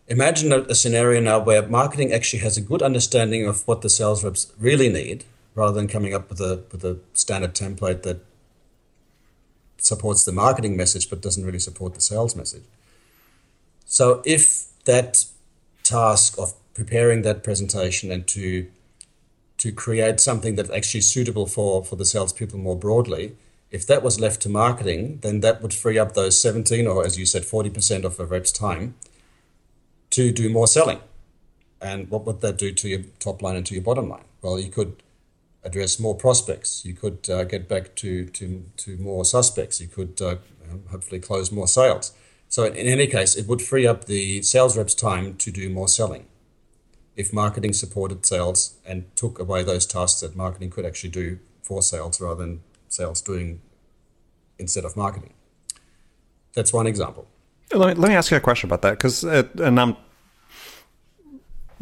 [0.09, 3.88] imagine a, a scenario now where marketing actually has a good understanding of what the
[3.88, 5.24] sales reps really need,
[5.55, 8.18] rather than coming up with a with a standard template that
[9.78, 12.64] supports the marketing message but doesn't really support the sales message.
[13.84, 15.24] So if that
[15.82, 18.66] task of preparing that presentation and to
[19.58, 23.37] to create something that's actually suitable for for the salespeople more broadly,
[23.70, 27.18] if that was left to marketing, then that would free up those 17 or as
[27.18, 28.94] you said, 40% of a rep's time
[30.10, 31.00] to do more selling.
[31.80, 34.24] And what would that do to your top line and to your bottom line?
[34.42, 35.02] Well, you could
[35.64, 36.85] address more prospects.
[36.85, 39.81] You could uh, get back to, to, to more suspects.
[39.81, 40.37] You could uh,
[40.90, 42.12] hopefully close more sales.
[42.48, 45.88] So in any case, it would free up the sales reps' time to do more
[45.88, 46.27] selling.
[47.16, 51.83] If marketing supported sales and took away those tasks that marketing could actually do for
[51.83, 53.61] sales rather than sales doing
[54.59, 55.33] instead of marketing.
[56.55, 57.27] That's one example.
[57.72, 59.96] Let me, let me ask you a question about that because, and I'm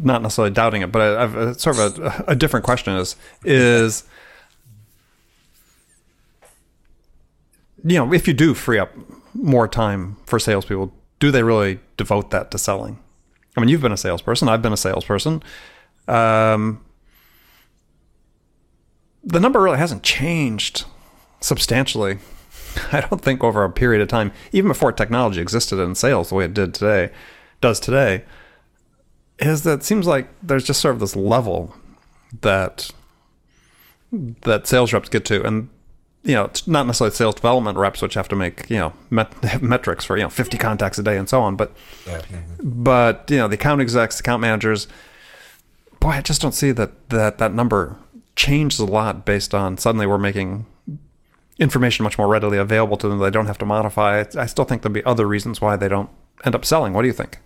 [0.03, 3.15] not necessarily doubting it, but I, have a, sort of a, a different question is
[3.43, 4.03] is
[7.83, 8.91] you know if you do free up
[9.33, 12.99] more time for salespeople, do they really devote that to selling?
[13.55, 14.49] I mean, you've been a salesperson.
[14.49, 15.43] I've been a salesperson.
[16.07, 16.83] Um,
[19.23, 20.85] the number really hasn't changed
[21.39, 22.19] substantially.
[22.91, 26.35] I don't think over a period of time, even before technology existed in sales the
[26.35, 27.11] way it did today,
[27.61, 28.23] does today,
[29.39, 31.75] is that it seems like there's just sort of this level
[32.41, 32.91] that
[34.41, 35.69] that sales reps get to, and
[36.23, 39.61] you know, it's not necessarily sales development reps, which have to make you know met-
[39.61, 41.55] metrics for you know 50 contacts a day and so on.
[41.55, 41.71] But
[42.07, 42.21] yeah.
[42.61, 44.87] but you know, the account execs, account managers,
[45.99, 47.97] boy, I just don't see that that that number
[48.35, 50.65] changes a lot based on suddenly we're making
[51.59, 53.19] information much more readily available to them.
[53.19, 54.35] They don't have to modify it.
[54.35, 56.09] I still think there'll be other reasons why they don't
[56.45, 56.93] end up selling.
[56.93, 57.39] What do you think?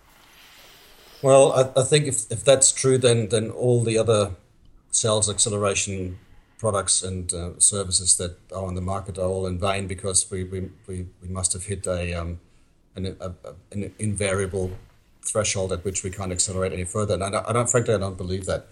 [1.22, 4.36] Well, I, I think if, if that's true, then then all the other
[4.92, 6.20] sales acceleration
[6.58, 10.44] products and uh, services that are on the market are all in vain because we,
[10.44, 12.40] we, we, we must have hit a, um,
[12.96, 13.32] an, a,
[13.72, 14.72] an invariable
[15.22, 17.14] threshold at which we can't accelerate any further.
[17.14, 18.68] And I don't, I don't frankly, I don't believe that.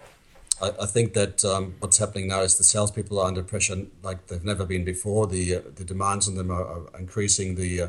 [0.61, 4.27] I, I think that um, what's happening now is the salespeople are under pressure like
[4.27, 5.27] they've never been before.
[5.27, 7.55] The uh, the demands on them are, are increasing.
[7.55, 7.87] The uh,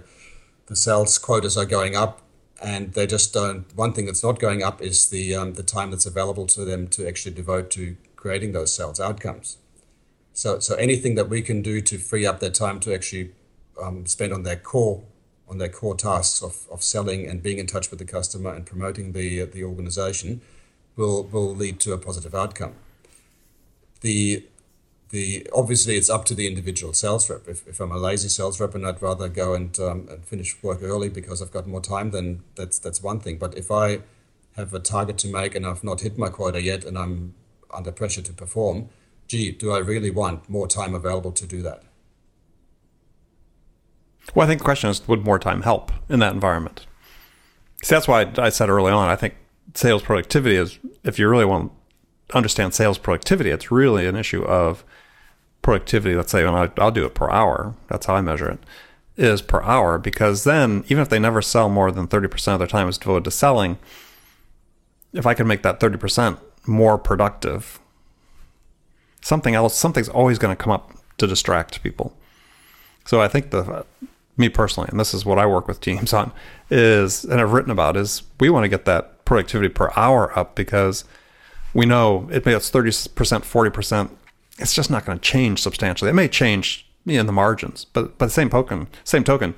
[0.66, 2.22] the sales quotas are going up,
[2.62, 3.64] and they just don't.
[3.76, 6.88] One thing that's not going up is the um, the time that's available to them
[6.88, 9.58] to actually devote to creating those sales outcomes.
[10.32, 13.32] So, so anything that we can do to free up their time to actually
[13.82, 15.02] um, spend on their core
[15.48, 18.66] on their core tasks of, of selling and being in touch with the customer and
[18.66, 20.40] promoting the uh, the organization
[20.96, 22.74] will will lead to a positive outcome.
[24.00, 24.44] The
[25.10, 27.48] the obviously it's up to the individual sales rep.
[27.48, 30.60] If, if I'm a lazy sales rep and I'd rather go and, um, and finish
[30.62, 33.38] work early because I've got more time, then that's that's one thing.
[33.38, 34.00] But if I
[34.56, 37.34] have a target to make and I've not hit my quota yet and I'm
[37.72, 38.88] under pressure to perform,
[39.28, 41.82] gee, do I really want more time available to do that?
[44.34, 46.86] Well, I think the question is, would more time help in that environment?
[47.82, 49.34] See, that's why I said early on, I think
[49.74, 51.70] sales productivity is, if you really want
[52.34, 54.84] understand sales productivity, it's really an issue of
[55.62, 56.16] productivity.
[56.16, 57.74] Let's say, and I, I'll do it per hour.
[57.88, 58.58] That's how I measure it,
[59.16, 59.98] is per hour.
[59.98, 63.24] Because then, even if they never sell more than 30% of their time is devoted
[63.24, 63.78] to selling,
[65.12, 67.80] if I can make that 30% more productive
[69.26, 72.16] something else, something's always going to come up to distract people.
[73.04, 73.84] So I think the
[74.36, 76.30] me personally, and this is what I work with teams on,
[76.70, 80.54] is and I've written about is we want to get that productivity per hour up
[80.54, 81.04] because
[81.76, 84.16] we know it may it's thirty percent, forty percent.
[84.58, 86.10] It's just not going to change substantially.
[86.10, 89.54] It may change in the margins, but by the same token, same token,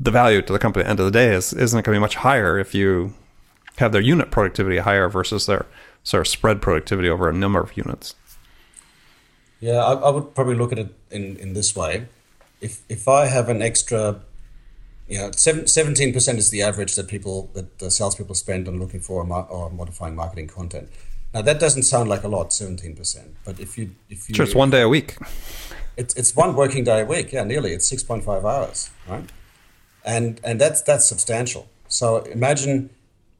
[0.00, 1.98] the value to the company at the end of the day is isn't going to
[1.98, 3.12] be much higher if you
[3.76, 5.66] have their unit productivity higher versus their
[6.02, 8.14] sort of spread productivity over a number of units.
[9.60, 12.06] Yeah, I, I would probably look at it in, in this way.
[12.60, 14.20] If if I have an extra,
[15.08, 19.00] you know, seventeen percent is the average that people that the salespeople spend on looking
[19.00, 20.88] for or modifying marketing content.
[21.32, 23.34] Now that doesn't sound like a lot, seventeen percent.
[23.44, 25.16] But if you if you sure, it's one day a week.
[25.96, 27.32] It's it's one working day a week.
[27.32, 27.72] Yeah, nearly.
[27.72, 29.24] It's six point five hours, right?
[30.04, 31.68] And and that's that's substantial.
[31.88, 32.90] So imagine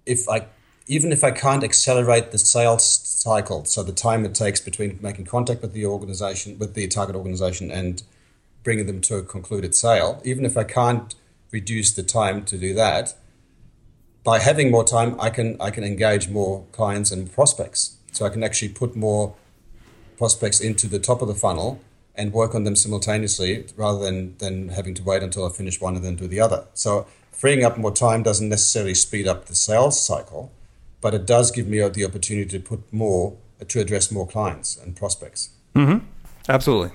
[0.06, 0.46] if I
[0.86, 5.26] even if I can't accelerate the sales cycle, so the time it takes between making
[5.26, 8.02] contact with the organization, with the target organization, and
[8.64, 11.14] bringing them to a concluded sale, even if I can't
[11.50, 13.14] reduce the time to do that,
[14.24, 17.96] by having more time, I can I can engage more clients and prospects.
[18.12, 19.34] So I can actually put more
[20.16, 21.80] prospects into the top of the funnel
[22.14, 25.94] and work on them simultaneously rather than, than having to wait until I finish one
[25.94, 26.66] and then do the other.
[26.74, 30.50] So freeing up more time doesn't necessarily speed up the sales cycle,
[31.00, 34.96] but it does give me the opportunity to put more to address more clients and
[34.96, 35.50] prospects.
[35.74, 36.04] Mm-hmm.
[36.48, 36.90] Absolutely.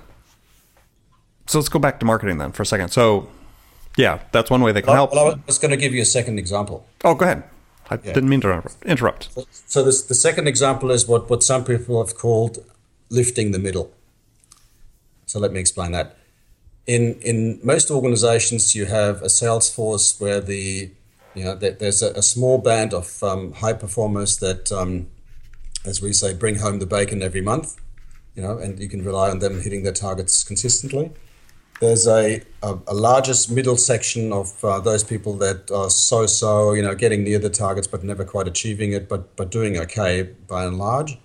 [1.47, 2.89] So let's go back to marketing then for a second.
[2.89, 3.29] So,
[3.97, 5.13] yeah, that's one way they can well, help.
[5.13, 6.85] Well, I was going to give you a second example.
[7.03, 7.43] Oh, go ahead.
[7.89, 8.13] I yeah.
[8.13, 9.31] didn't mean to interrupt.
[9.33, 12.59] So, so this, the second example is what, what some people have called
[13.09, 13.91] lifting the middle.
[15.25, 16.17] So let me explain that.
[16.85, 20.91] In in most organizations, you have a sales force where the
[21.33, 25.07] you know there's a, a small band of um, high performers that, um,
[25.85, 27.79] as we say, bring home the bacon every month.
[28.35, 31.11] You know, and you can rely on them hitting their targets consistently.
[31.79, 36.81] There's a, a, a largest middle section of uh, those people that are so-so, you
[36.81, 40.65] know, getting near the targets but never quite achieving it, but but doing okay by
[40.65, 41.17] and large.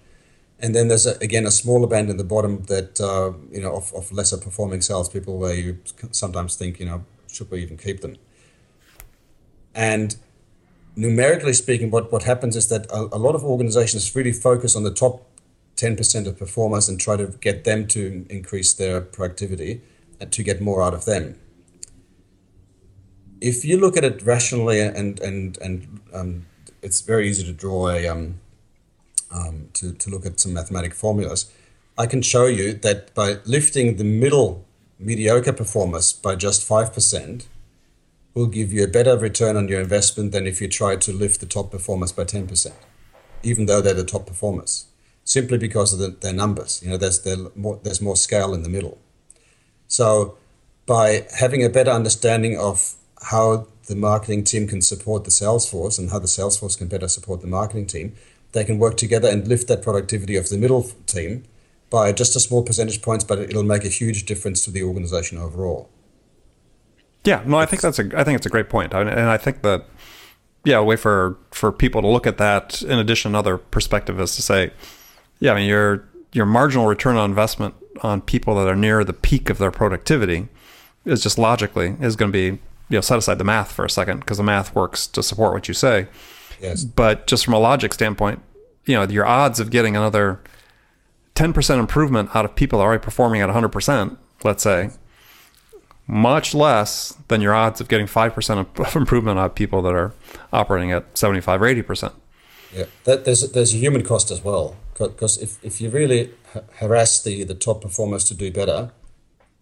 [0.59, 3.77] And then there's a, again a smaller band in the bottom that uh, you know
[3.77, 5.79] of, of lesser performing salespeople where you
[6.11, 8.17] sometimes think you know should we even keep them?
[9.75, 10.17] And
[10.97, 14.83] numerically speaking, what, what happens is that a, a lot of organizations really focus on
[14.83, 15.25] the top
[15.77, 19.81] 10% of performers and try to get them to increase their productivity
[20.31, 21.39] to get more out of them.
[23.41, 26.47] If you look at it rationally and and and um,
[26.83, 28.41] it's very easy to draw a um,
[29.31, 31.53] um, to, to look at some mathematic formulas,
[31.97, 34.65] I can show you that by lifting the middle
[34.99, 37.47] mediocre performers by just 5%
[38.35, 41.41] will give you a better return on your investment than if you try to lift
[41.41, 42.73] the top performers by 10%,
[43.43, 44.87] even though they're the top performers,
[45.25, 46.83] simply because of the, their numbers.
[46.83, 47.27] You know, there's,
[47.57, 48.99] more, there's more scale in the middle.
[49.89, 50.37] So
[50.87, 55.99] by having a better understanding of how the marketing team can support the sales force
[55.99, 58.15] and how the sales force can better support the marketing team,
[58.53, 61.45] they can work together and lift that productivity of the middle team
[61.91, 65.39] by just a small percentage points, but it'll make a huge difference to the organization
[65.39, 65.89] overall.
[67.25, 69.63] Yeah, no, I think that's a I think it's a great point, and I think
[69.63, 69.87] that
[70.65, 74.37] yeah, a way for for people to look at that in addition another perspective is
[74.37, 74.71] to say,
[75.41, 79.13] yeah, I mean your your marginal return on investment on people that are near the
[79.13, 80.49] peak of their productivity
[81.05, 82.59] is just logically is going to be
[82.89, 85.53] you know set aside the math for a second because the math works to support
[85.53, 86.07] what you say
[86.61, 86.85] Yes.
[86.85, 88.41] But just from a logic standpoint,
[88.85, 90.41] you know, your odds of getting another
[91.35, 94.91] 10% improvement out of people already performing at 100%, let's say,
[96.07, 100.13] much less than your odds of getting 5% of improvement out of people that are
[100.53, 102.13] operating at 75 or 80%.
[102.75, 104.77] Yeah, that, there's, there's a human cost as well.
[104.99, 106.33] Because if, if you really
[106.77, 108.91] harass the, the top performers to do better,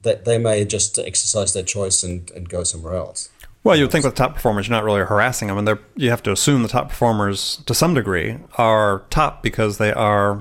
[0.02, 3.28] that they may just exercise their choice and, and go somewhere else.
[3.64, 6.10] Well, you would think with top performers, you're not really harassing them, and they're, you
[6.10, 10.40] have to assume the top performers, to some degree, are top because they are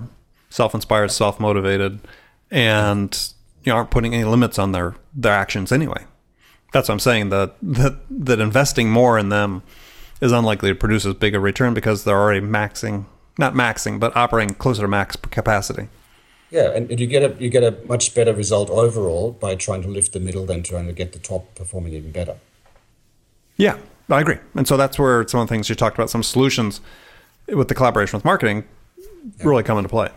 [0.51, 1.99] self-inspired, self-motivated,
[2.51, 6.05] and you know, aren't putting any limits on their their actions anyway.
[6.71, 7.29] That's what I'm saying.
[7.29, 9.63] That that that investing more in them
[10.21, 13.05] is unlikely to produce as big a return because they're already maxing,
[13.37, 15.87] not maxing, but operating closer to max capacity.
[16.51, 19.87] Yeah, and you get a you get a much better result overall by trying to
[19.87, 22.37] lift the middle than trying to get the top performing even better.
[23.57, 23.77] Yeah,
[24.09, 24.37] I agree.
[24.53, 26.81] And so that's where some of the things you talked about, some solutions
[27.47, 28.63] with the collaboration with marketing
[29.43, 30.09] really come into play.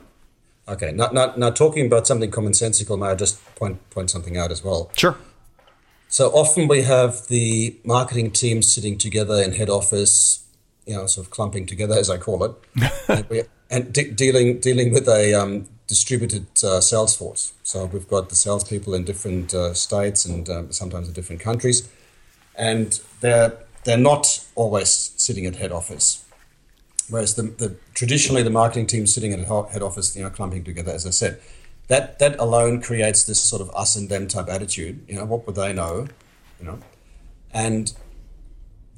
[0.69, 0.93] Okay.
[0.93, 4.63] Now, now, now talking about something commonsensical, may I just point, point something out as
[4.63, 4.91] well?
[4.95, 5.17] Sure.
[6.09, 10.45] So often we have the marketing team sitting together in head office,
[10.89, 12.53] you know, sort of clumping together, as I call it,
[13.09, 17.53] and, we, and de- dealing dealing with a um, distributed uh, sales force.
[17.63, 21.89] So we've got the salespeople in different uh, states and um, sometimes in different countries
[22.59, 26.25] and they're they're not always sitting at head office.
[27.09, 29.39] Whereas the, the traditionally the marketing team sitting at
[29.71, 31.41] head office, you know, clumping together, as I said,
[31.87, 35.03] that that alone creates this sort of us and them type attitude.
[35.09, 36.09] You know, what would they know?
[36.61, 36.79] You know,
[37.53, 37.93] and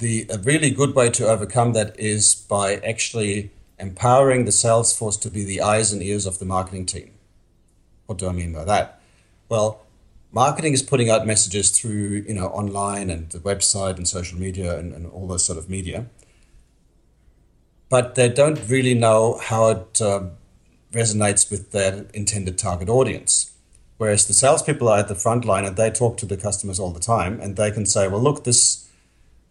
[0.00, 5.16] the a really good way to overcome that is by actually empowering the sales force
[5.18, 7.12] to be the eyes and ears of the marketing team.
[8.06, 9.00] What do I mean by that?
[9.48, 9.82] Well,
[10.32, 14.78] marketing is putting out messages through you know online and the website and social media
[14.78, 16.06] and, and all those sort of media
[17.88, 20.22] but they don't really know how it uh,
[20.92, 23.52] resonates with their intended target audience
[23.98, 26.92] whereas the salespeople are at the front line and they talk to the customers all
[26.92, 28.88] the time and they can say well look this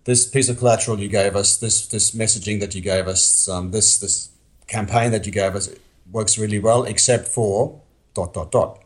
[0.06, 3.72] this piece of collateral you gave us this this messaging that you gave us um,
[3.72, 4.30] this this
[4.68, 5.70] campaign that you gave us
[6.12, 7.82] works really well except for
[8.14, 8.84] dot dot dot.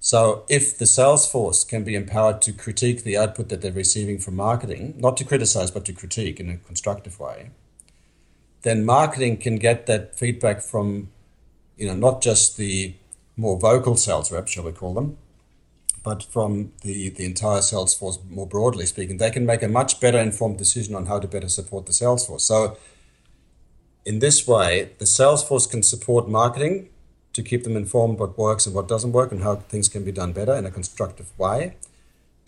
[0.00, 4.18] So if the sales force can be empowered to critique the output that they're receiving
[4.18, 7.50] from marketing, not to criticize, but to critique in a constructive way,
[8.62, 11.10] then marketing can get that feedback from,
[11.76, 12.94] you know, not just the
[13.36, 15.18] more vocal sales reps, shall we call them,
[16.02, 20.00] but from the, the entire sales force more broadly speaking, they can make a much
[20.00, 22.44] better informed decision on how to better support the sales force.
[22.44, 22.76] So
[24.04, 26.88] in this way, the sales force can support marketing
[27.32, 30.12] to keep them informed what works and what doesn't work and how things can be
[30.12, 31.76] done better in a constructive way.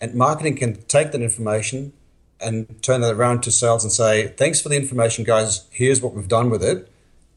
[0.01, 1.93] And marketing can take that information
[2.41, 5.65] and turn that around to sales and say, thanks for the information, guys.
[5.71, 6.89] Here's what we've done with it.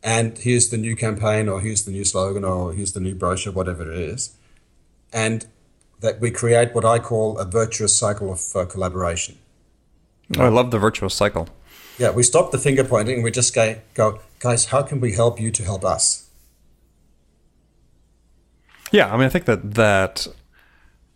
[0.02, 3.52] And here's the new campaign, or here's the new slogan, or here's the new brochure,
[3.52, 4.36] whatever it is.
[5.12, 5.46] And
[6.00, 9.38] that we create what I call a virtuous cycle of uh, collaboration.
[10.36, 11.48] Oh, I love the virtuous cycle.
[11.98, 15.12] Yeah, we stop the finger pointing and we just go, go, guys, how can we
[15.12, 16.28] help you to help us?
[18.92, 20.26] Yeah, I mean, I think that that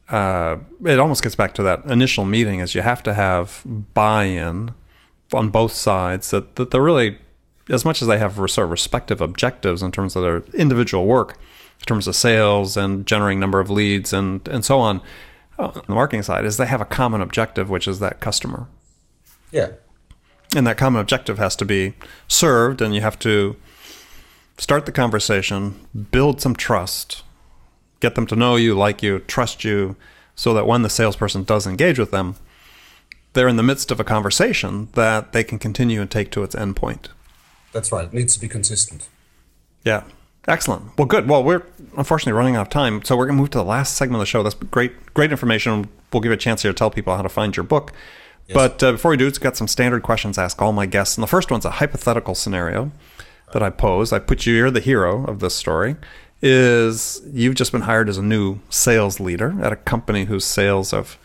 [0.09, 3.63] uh, it almost gets back to that initial meeting is you have to have
[3.95, 4.75] buy-in
[5.33, 7.19] on both sides that, that they're really
[7.69, 11.39] as much as they have sort of respective objectives in terms of their individual work
[11.81, 15.01] in terms of sales and generating number of leads and and so on
[15.59, 18.69] uh, on the marketing side is they have a common objective which is that customer
[19.51, 19.71] yeah
[20.55, 21.95] and that common objective has to be
[22.29, 23.57] served and you have to
[24.59, 27.23] start the conversation build some trust
[28.01, 29.97] get them to know you, like you, trust you,
[30.35, 32.37] so that when the salesperson does engage with them,
[33.35, 36.55] they're in the midst of a conversation that they can continue and take to its
[36.55, 37.09] endpoint.
[37.73, 38.07] That's right.
[38.07, 39.09] It needs to be consistent.
[39.85, 40.03] Yeah.
[40.49, 40.97] Excellent.
[40.97, 41.29] Well, good.
[41.29, 41.63] Well, we're
[41.97, 44.21] unfortunately running out of time, so we're going to move to the last segment of
[44.21, 44.43] the show.
[44.43, 45.89] That's great, great information.
[46.13, 47.93] We'll give you a chance here to tell people how to find your book.
[48.47, 48.55] Yes.
[48.55, 51.17] But uh, before we do, it's got some standard questions I ask all my guests.
[51.17, 52.91] And the first one's a hypothetical scenario
[53.53, 54.13] that I pose.
[54.13, 55.97] I put you, you're the hero of this story
[56.43, 60.91] is you've just been hired as a new sales leader at a company whose sales
[60.93, 61.19] have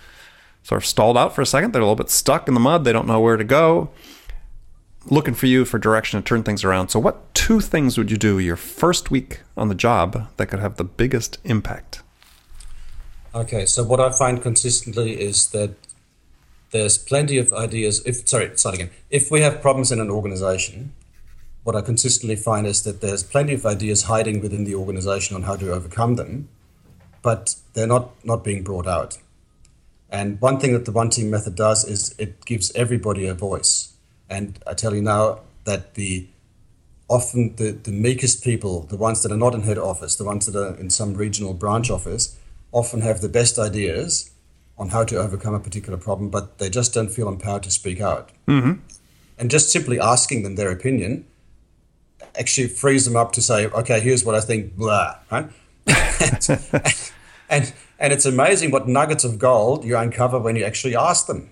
[0.63, 1.71] sort of stalled out for a second.
[1.71, 2.83] They're a little bit stuck in the mud.
[2.83, 3.91] They don't know where to go.
[5.07, 6.89] Looking for you for direction to turn things around.
[6.89, 10.59] So, what two things would you do your first week on the job that could
[10.59, 12.01] have the biggest impact?
[13.35, 15.75] Okay, so what I find consistently is that
[16.71, 18.01] there's plenty of ideas.
[18.05, 18.89] If sorry, start again.
[19.11, 20.93] If we have problems in an organization,
[21.63, 25.43] what I consistently find is that there's plenty of ideas hiding within the organization on
[25.43, 26.47] how to overcome them,
[27.21, 29.17] but they're not, not being brought out.
[30.09, 33.94] And one thing that the one team method does is it gives everybody a voice.
[34.29, 36.27] And I tell you now that the
[37.07, 40.45] often the, the meekest people, the ones that are not in head office, the ones
[40.45, 42.37] that are in some regional branch office,
[42.71, 44.31] often have the best ideas
[44.77, 48.01] on how to overcome a particular problem, but they just don't feel empowered to speak
[48.01, 48.31] out.
[48.47, 48.73] Mm-hmm.
[49.37, 51.25] And just simply asking them their opinion
[52.37, 55.49] actually frees them up to say, okay, here's what I think, blah, right?
[57.49, 61.49] and and it's amazing what nuggets of gold you uncover when you actually ask them.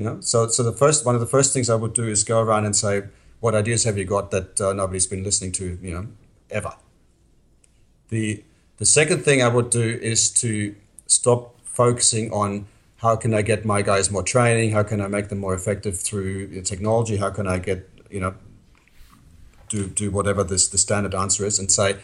[0.00, 2.24] You know, so so the first one of the first things I would do is
[2.24, 3.02] go around and say,
[3.40, 6.06] what ideas have you got that uh, nobody's been listening to, you know,
[6.50, 6.72] ever?
[8.08, 8.42] The
[8.78, 10.74] the second thing I would do is to
[11.06, 12.64] stop focusing on
[12.96, 16.00] how can I get my guys more training, how can I make them more effective
[16.00, 18.34] through technology, how can I get you know
[19.68, 21.96] do do whatever this the standard answer is and say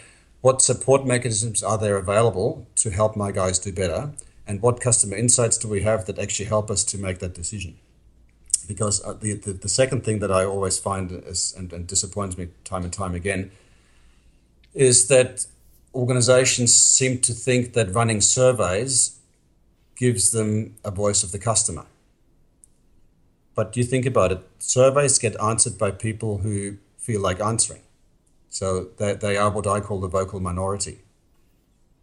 [0.43, 4.13] what support mechanisms are there available to help my guys do better?
[4.47, 7.79] And what customer insights do we have that actually help us to make that decision
[8.67, 12.37] because uh, the, the, the second thing that i always find is and, and disappoints
[12.37, 13.51] me time and time again
[14.75, 15.47] is that
[15.95, 19.19] organizations seem to think that running surveys
[19.97, 21.87] gives them a voice of the customer
[23.55, 27.83] but you think about it surveys get answered by people who feel like answering.
[28.51, 30.99] So they, they are what I call the vocal minority.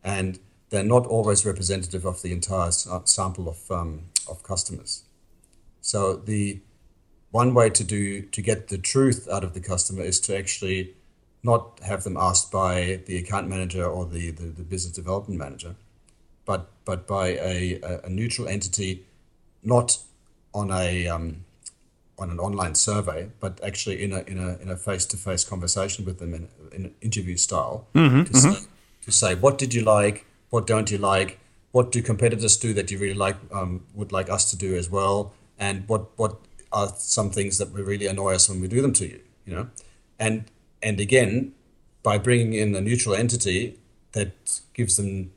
[0.04, 0.40] And
[0.70, 5.04] they're not always representative of the entire sample of, um, of customers.
[5.84, 6.62] So the
[7.32, 10.94] one way to do to get the truth out of the customer is to actually
[11.44, 15.76] not have them asked by the account manager or the, the, the business development manager,
[16.46, 19.04] but but by a, a neutral entity,
[19.62, 19.98] not
[20.54, 21.44] on a um,
[22.18, 25.44] on an online survey, but actually in a in a in a face to face
[25.44, 28.54] conversation with them in, in an interview style mm-hmm, to, mm-hmm.
[28.54, 28.68] Say,
[29.02, 31.40] to say what did you like, what don't you like,
[31.74, 34.90] what do competitors do that you really like um, would like us to do as
[34.90, 36.40] well, and what what
[36.72, 39.56] are some things that we really annoy us when we do them to you, you
[39.56, 39.70] know,
[40.20, 40.46] and
[40.82, 41.54] and again
[42.02, 43.80] by bringing in a neutral entity
[44.12, 45.32] that gives them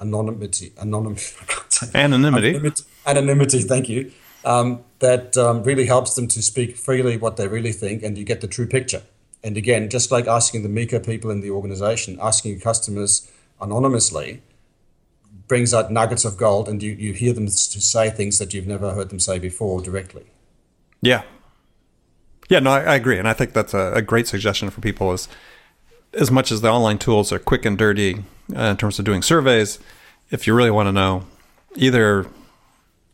[0.00, 1.34] anonymity, anonymity,
[1.94, 3.62] anonymity, anonymity, anonymity.
[3.62, 4.12] Thank you
[4.44, 8.24] um, that um, really helps them to speak freely what they really think, and you
[8.24, 9.02] get the true picture.
[9.44, 14.42] And again, just like asking the meeker people in the organization, asking customers anonymously
[15.48, 18.92] brings out nuggets of gold, and you, you hear them say things that you've never
[18.92, 20.26] heard them say before directly.
[21.00, 21.22] Yeah.
[22.48, 23.18] Yeah, no, I, I agree.
[23.18, 25.28] And I think that's a, a, great suggestion for people is
[26.14, 28.24] as much as the online tools are quick and dirty
[28.56, 29.78] uh, in terms of doing surveys,
[30.30, 31.24] if you really want to know,
[31.76, 32.26] either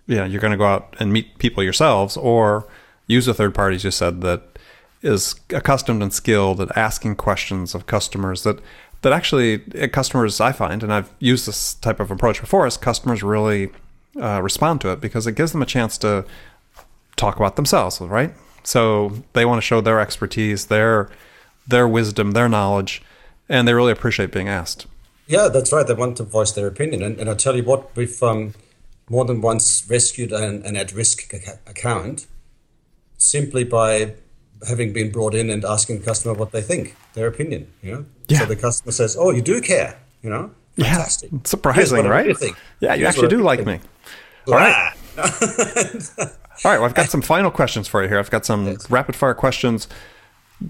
[0.07, 2.69] you know, you're going to go out and meet people yourselves or
[3.07, 4.59] use a third party, as you said, that
[5.03, 8.59] is accustomed and skilled at asking questions of customers that
[9.05, 12.77] that actually uh, customers I find, and I've used this type of approach before, is
[12.77, 13.71] customers really
[14.21, 16.25] uh, respond to it because it gives them a chance to
[17.17, 18.33] talk about themselves, right?
[18.65, 21.11] So they want to show their expertise, their
[21.67, 23.03] their wisdom, their knowledge,
[23.49, 24.87] and they really appreciate being asked.
[25.27, 25.87] Yeah, that's right.
[25.87, 28.55] They want to voice their opinion, and, and I tell you what, we've um,
[29.09, 31.33] more than once rescued an, an at-risk
[31.67, 32.27] account
[33.19, 34.15] simply by
[34.67, 37.67] having been brought in and asking the customer what they think, their opinion.
[37.83, 38.41] You know, yeah.
[38.41, 40.51] so the customer says, "Oh, you do care," you know.
[40.77, 41.31] Fantastic.
[41.33, 42.27] Yeah, surprising, right?
[42.27, 43.81] Yeah, you Here's actually do like me.
[44.49, 44.93] All right.
[45.17, 46.79] All right.
[46.79, 48.19] Well, I've got some final questions for you here.
[48.19, 48.91] I've got some yes.
[48.91, 49.87] rapid fire questions.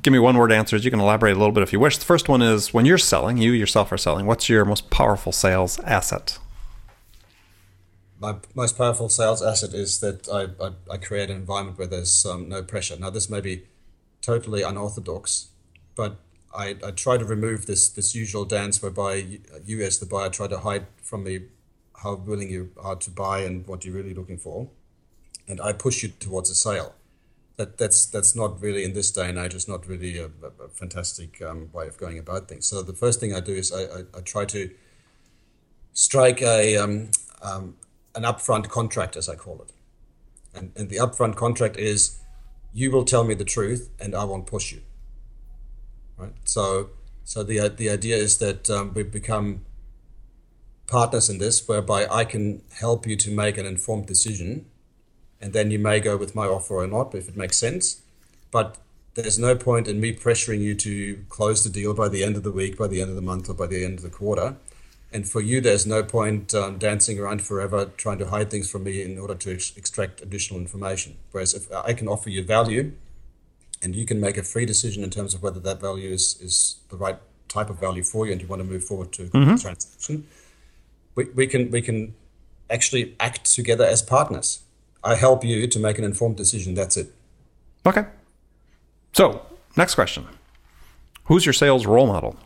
[0.02, 0.84] Give me one word answers.
[0.84, 1.96] You can elaborate a little bit if you wish.
[1.96, 5.32] The first one is when you're selling, you yourself are selling, what's your most powerful
[5.32, 6.38] sales asset?
[8.24, 12.24] my most powerful sales asset is that I, I, I create an environment where there's
[12.24, 12.96] um, no pressure.
[12.98, 13.64] Now, this may be
[14.22, 15.48] totally unorthodox,
[15.94, 16.16] but
[16.54, 19.24] I, I try to remove this, this usual dance whereby
[19.64, 21.40] you, as the buyer, try to hide from me
[22.02, 24.68] how willing you are to buy and what you're really looking for.
[25.48, 26.94] And I push you towards a sale.
[27.56, 29.54] That, that's that's not really in this day and age.
[29.54, 32.66] It's not really a, a, fantastic um, way of going about things.
[32.66, 34.70] So the first thing I do is I, I, I try to
[35.92, 37.10] strike a um,
[37.42, 37.76] um,
[38.16, 39.72] an upfront contract, as I call it.
[40.58, 42.18] And, and the upfront contract is
[42.72, 44.82] you will tell me the truth and I won't push you.
[46.16, 46.32] Right?
[46.44, 46.90] So,
[47.24, 49.64] so the, the idea is that um, we become
[50.86, 54.66] partners in this, whereby I can help you to make an informed decision.
[55.40, 58.02] And then you may go with my offer or not, if it makes sense.
[58.50, 58.78] But
[59.14, 62.42] there's no point in me pressuring you to close the deal by the end of
[62.42, 64.56] the week, by the end of the month, or by the end of the quarter.
[65.12, 68.82] And for you, there's no point um, dancing around forever trying to hide things from
[68.84, 71.16] me in order to ex- extract additional information.
[71.30, 72.92] Whereas if I can offer you value
[73.84, 76.76] and you can make a free decision in terms of whether that value is, is
[76.88, 77.18] the right
[77.48, 79.54] type of value for you and you want to move forward to mm-hmm.
[79.54, 80.26] the transaction,
[81.14, 82.14] we, we, can, we can
[82.70, 84.62] actually act together as partners.
[85.04, 86.74] I help you to make an informed decision.
[86.74, 87.12] That's it.
[87.86, 88.06] Okay.
[89.12, 89.44] So,
[89.76, 90.26] next question
[91.24, 92.36] Who's your sales role model?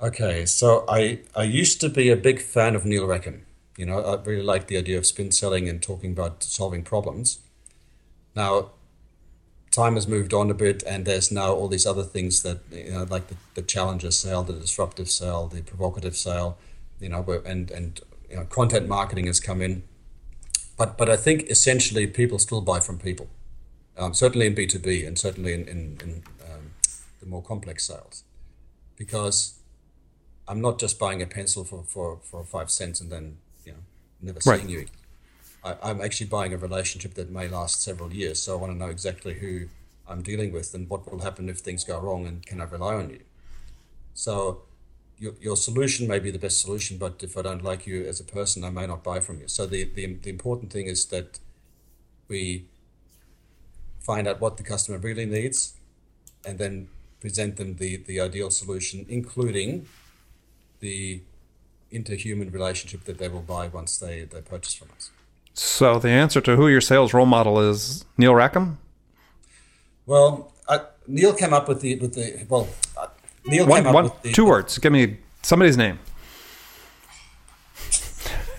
[0.00, 3.46] Okay, so I, I used to be a big fan of Neil Rackham.
[3.76, 7.38] You know, I really like the idea of spin selling and talking about solving problems.
[8.34, 8.70] Now,
[9.70, 12.92] time has moved on a bit, and there's now all these other things that, you
[12.92, 16.58] know, like the, the challenger sale, the disruptive sale, the provocative sale,
[17.00, 19.82] you know, and, and you know, content marketing has come in.
[20.76, 23.28] But, but I think essentially people still buy from people,
[23.96, 26.72] um, certainly in B2B and certainly in, in, in um,
[27.20, 28.24] the more complex sales.
[28.96, 29.54] Because
[30.48, 33.78] I'm not just buying a pencil for, for, for five cents and then you know
[34.20, 34.68] never seeing right.
[34.68, 34.86] you.
[35.64, 38.42] I, am actually buying a relationship that may last several years.
[38.42, 39.68] So I want to know exactly who
[40.08, 42.94] I'm dealing with and what will happen if things go wrong and can I rely
[42.94, 43.20] on you.
[44.14, 44.62] So
[45.18, 48.18] your, your solution may be the best solution, but if I don't like you as
[48.18, 49.48] a person, I may not buy from you.
[49.48, 51.38] So the, the, the important thing is that
[52.28, 52.66] we
[54.00, 55.74] find out what the customer really needs
[56.44, 56.88] and then
[57.20, 59.86] present them the, the ideal solution, including
[60.80, 61.20] the
[61.92, 65.10] interhuman relationship that they will buy once they, they purchase from us.
[65.54, 68.78] So the answer to who your sales role model is Neil Rackham?
[70.06, 73.08] Well, uh, Neil came up with the with the well, uh,
[73.46, 74.78] Neil one, came up one, with the, two words.
[74.78, 75.98] Give me somebody's name.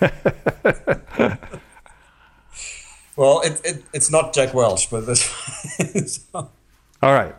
[3.16, 6.26] well, it, it, it's not Jack Welch, but this.
[6.34, 6.50] All
[7.02, 7.34] right,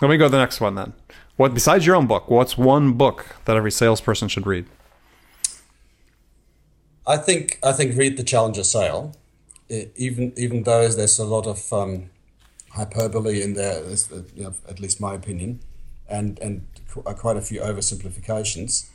[0.00, 0.92] let me go to the next one then.
[1.36, 2.30] What besides your own book?
[2.30, 4.66] What's one book that every salesperson should read?
[7.06, 9.14] I think I think read the Challenger Sale,
[9.68, 12.10] even even though there's a lot of um,
[12.70, 13.82] hyperbole in there,
[14.34, 15.60] you know, at least my opinion,
[16.08, 18.88] and and quite a few oversimplifications.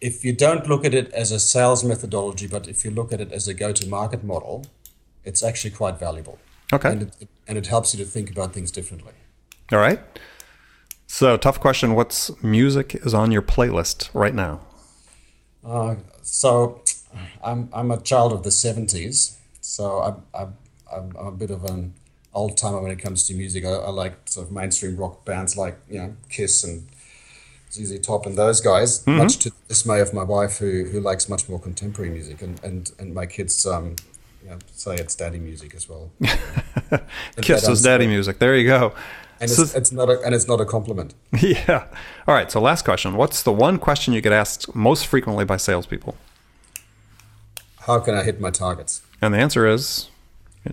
[0.00, 3.20] If you don't look at it as a sales methodology, but if you look at
[3.20, 4.66] it as a go-to-market model,
[5.24, 6.38] it's actually quite valuable.
[6.72, 9.12] Okay, and it, and it helps you to think about things differently.
[9.70, 10.00] All right.
[11.06, 11.94] So, tough question.
[11.94, 14.60] What's music is on your playlist right now?
[15.64, 16.81] Uh, so,
[17.42, 20.22] I'm I'm a child of the '70s, so I'm
[20.92, 21.94] I'm, I'm a bit of an
[22.34, 23.64] old timer when it comes to music.
[23.64, 26.88] I, I, like sort of mainstream rock bands like you know Kiss and
[27.72, 29.18] ZZ Top and those guys, mm-hmm.
[29.18, 32.62] much to the dismay of my wife, who who likes much more contemporary music, and
[32.62, 33.96] and, and my kids um,
[34.42, 36.10] you know, say it's daddy music as well.
[37.40, 38.38] Kiss is daddy music.
[38.38, 38.94] There you go.
[39.40, 41.14] And so, it's, it's, not a, and it's not a compliment.
[41.40, 41.86] Yeah.
[42.28, 42.50] All right.
[42.50, 46.16] So last question: What's the one question you get asked most frequently by salespeople?
[47.82, 49.02] How can I hit my targets?
[49.20, 50.08] And the answer is,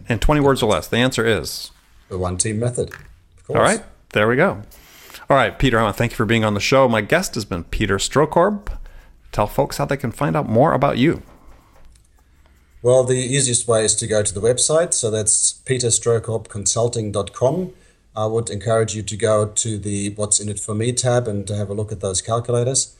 [0.07, 1.71] in 20 words or less, the answer is
[2.09, 2.91] the one team method.
[3.49, 3.83] All right.
[4.13, 4.63] There we go.
[5.29, 6.89] All right, Peter, I want to thank you for being on the show.
[6.89, 8.75] My guest has been Peter Strohkorb.
[9.31, 11.21] Tell folks how they can find out more about you.
[12.81, 14.95] Well, the easiest way is to go to the website.
[14.95, 17.73] So that's peterstrohkorbconsulting.com.
[18.15, 21.45] I would encourage you to go to the What's in It for Me tab and
[21.47, 22.95] to have a look at those calculators.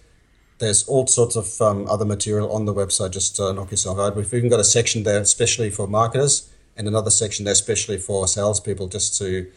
[0.60, 3.12] There's all sorts of um, other material on the website.
[3.12, 4.16] Just uh, knock yourself out.
[4.16, 8.28] We've even got a section there, especially for marketers, and another section there, especially for
[8.28, 9.50] salespeople, just to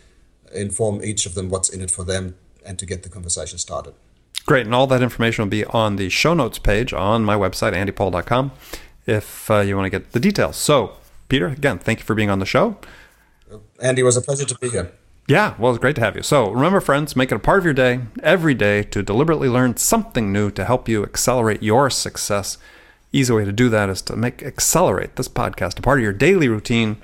[0.55, 3.95] inform each of them what's in it for them and to get the conversation started.
[4.47, 4.67] Great.
[4.67, 8.53] And all that information will be on the show notes page on my website, andypaul.com,
[9.07, 10.57] if uh, you want to get the details.
[10.57, 10.97] So,
[11.29, 12.77] Peter, again, thank you for being on the show.
[13.81, 14.93] Andy, it was a pleasure to be here.
[15.29, 16.23] Yeah, well, it's great to have you.
[16.23, 19.77] So, remember, friends, make it a part of your day every day to deliberately learn
[19.77, 22.59] something new to help you accelerate your success.
[23.13, 26.13] Easy way to do that is to make accelerate this podcast a part of your
[26.13, 26.97] daily routine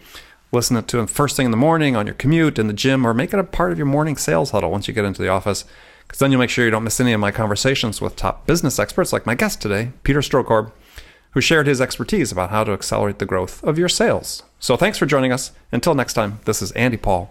[0.51, 3.13] listen to it first thing in the morning on your commute in the gym or
[3.13, 5.65] make it a part of your morning sales huddle once you get into the office
[6.07, 8.79] because then you'll make sure you don't miss any of my conversations with top business
[8.79, 10.73] experts like my guest today peter strohkorb
[11.33, 14.97] who shared his expertise about how to accelerate the growth of your sales so thanks
[14.97, 17.31] for joining us until next time this is andy paul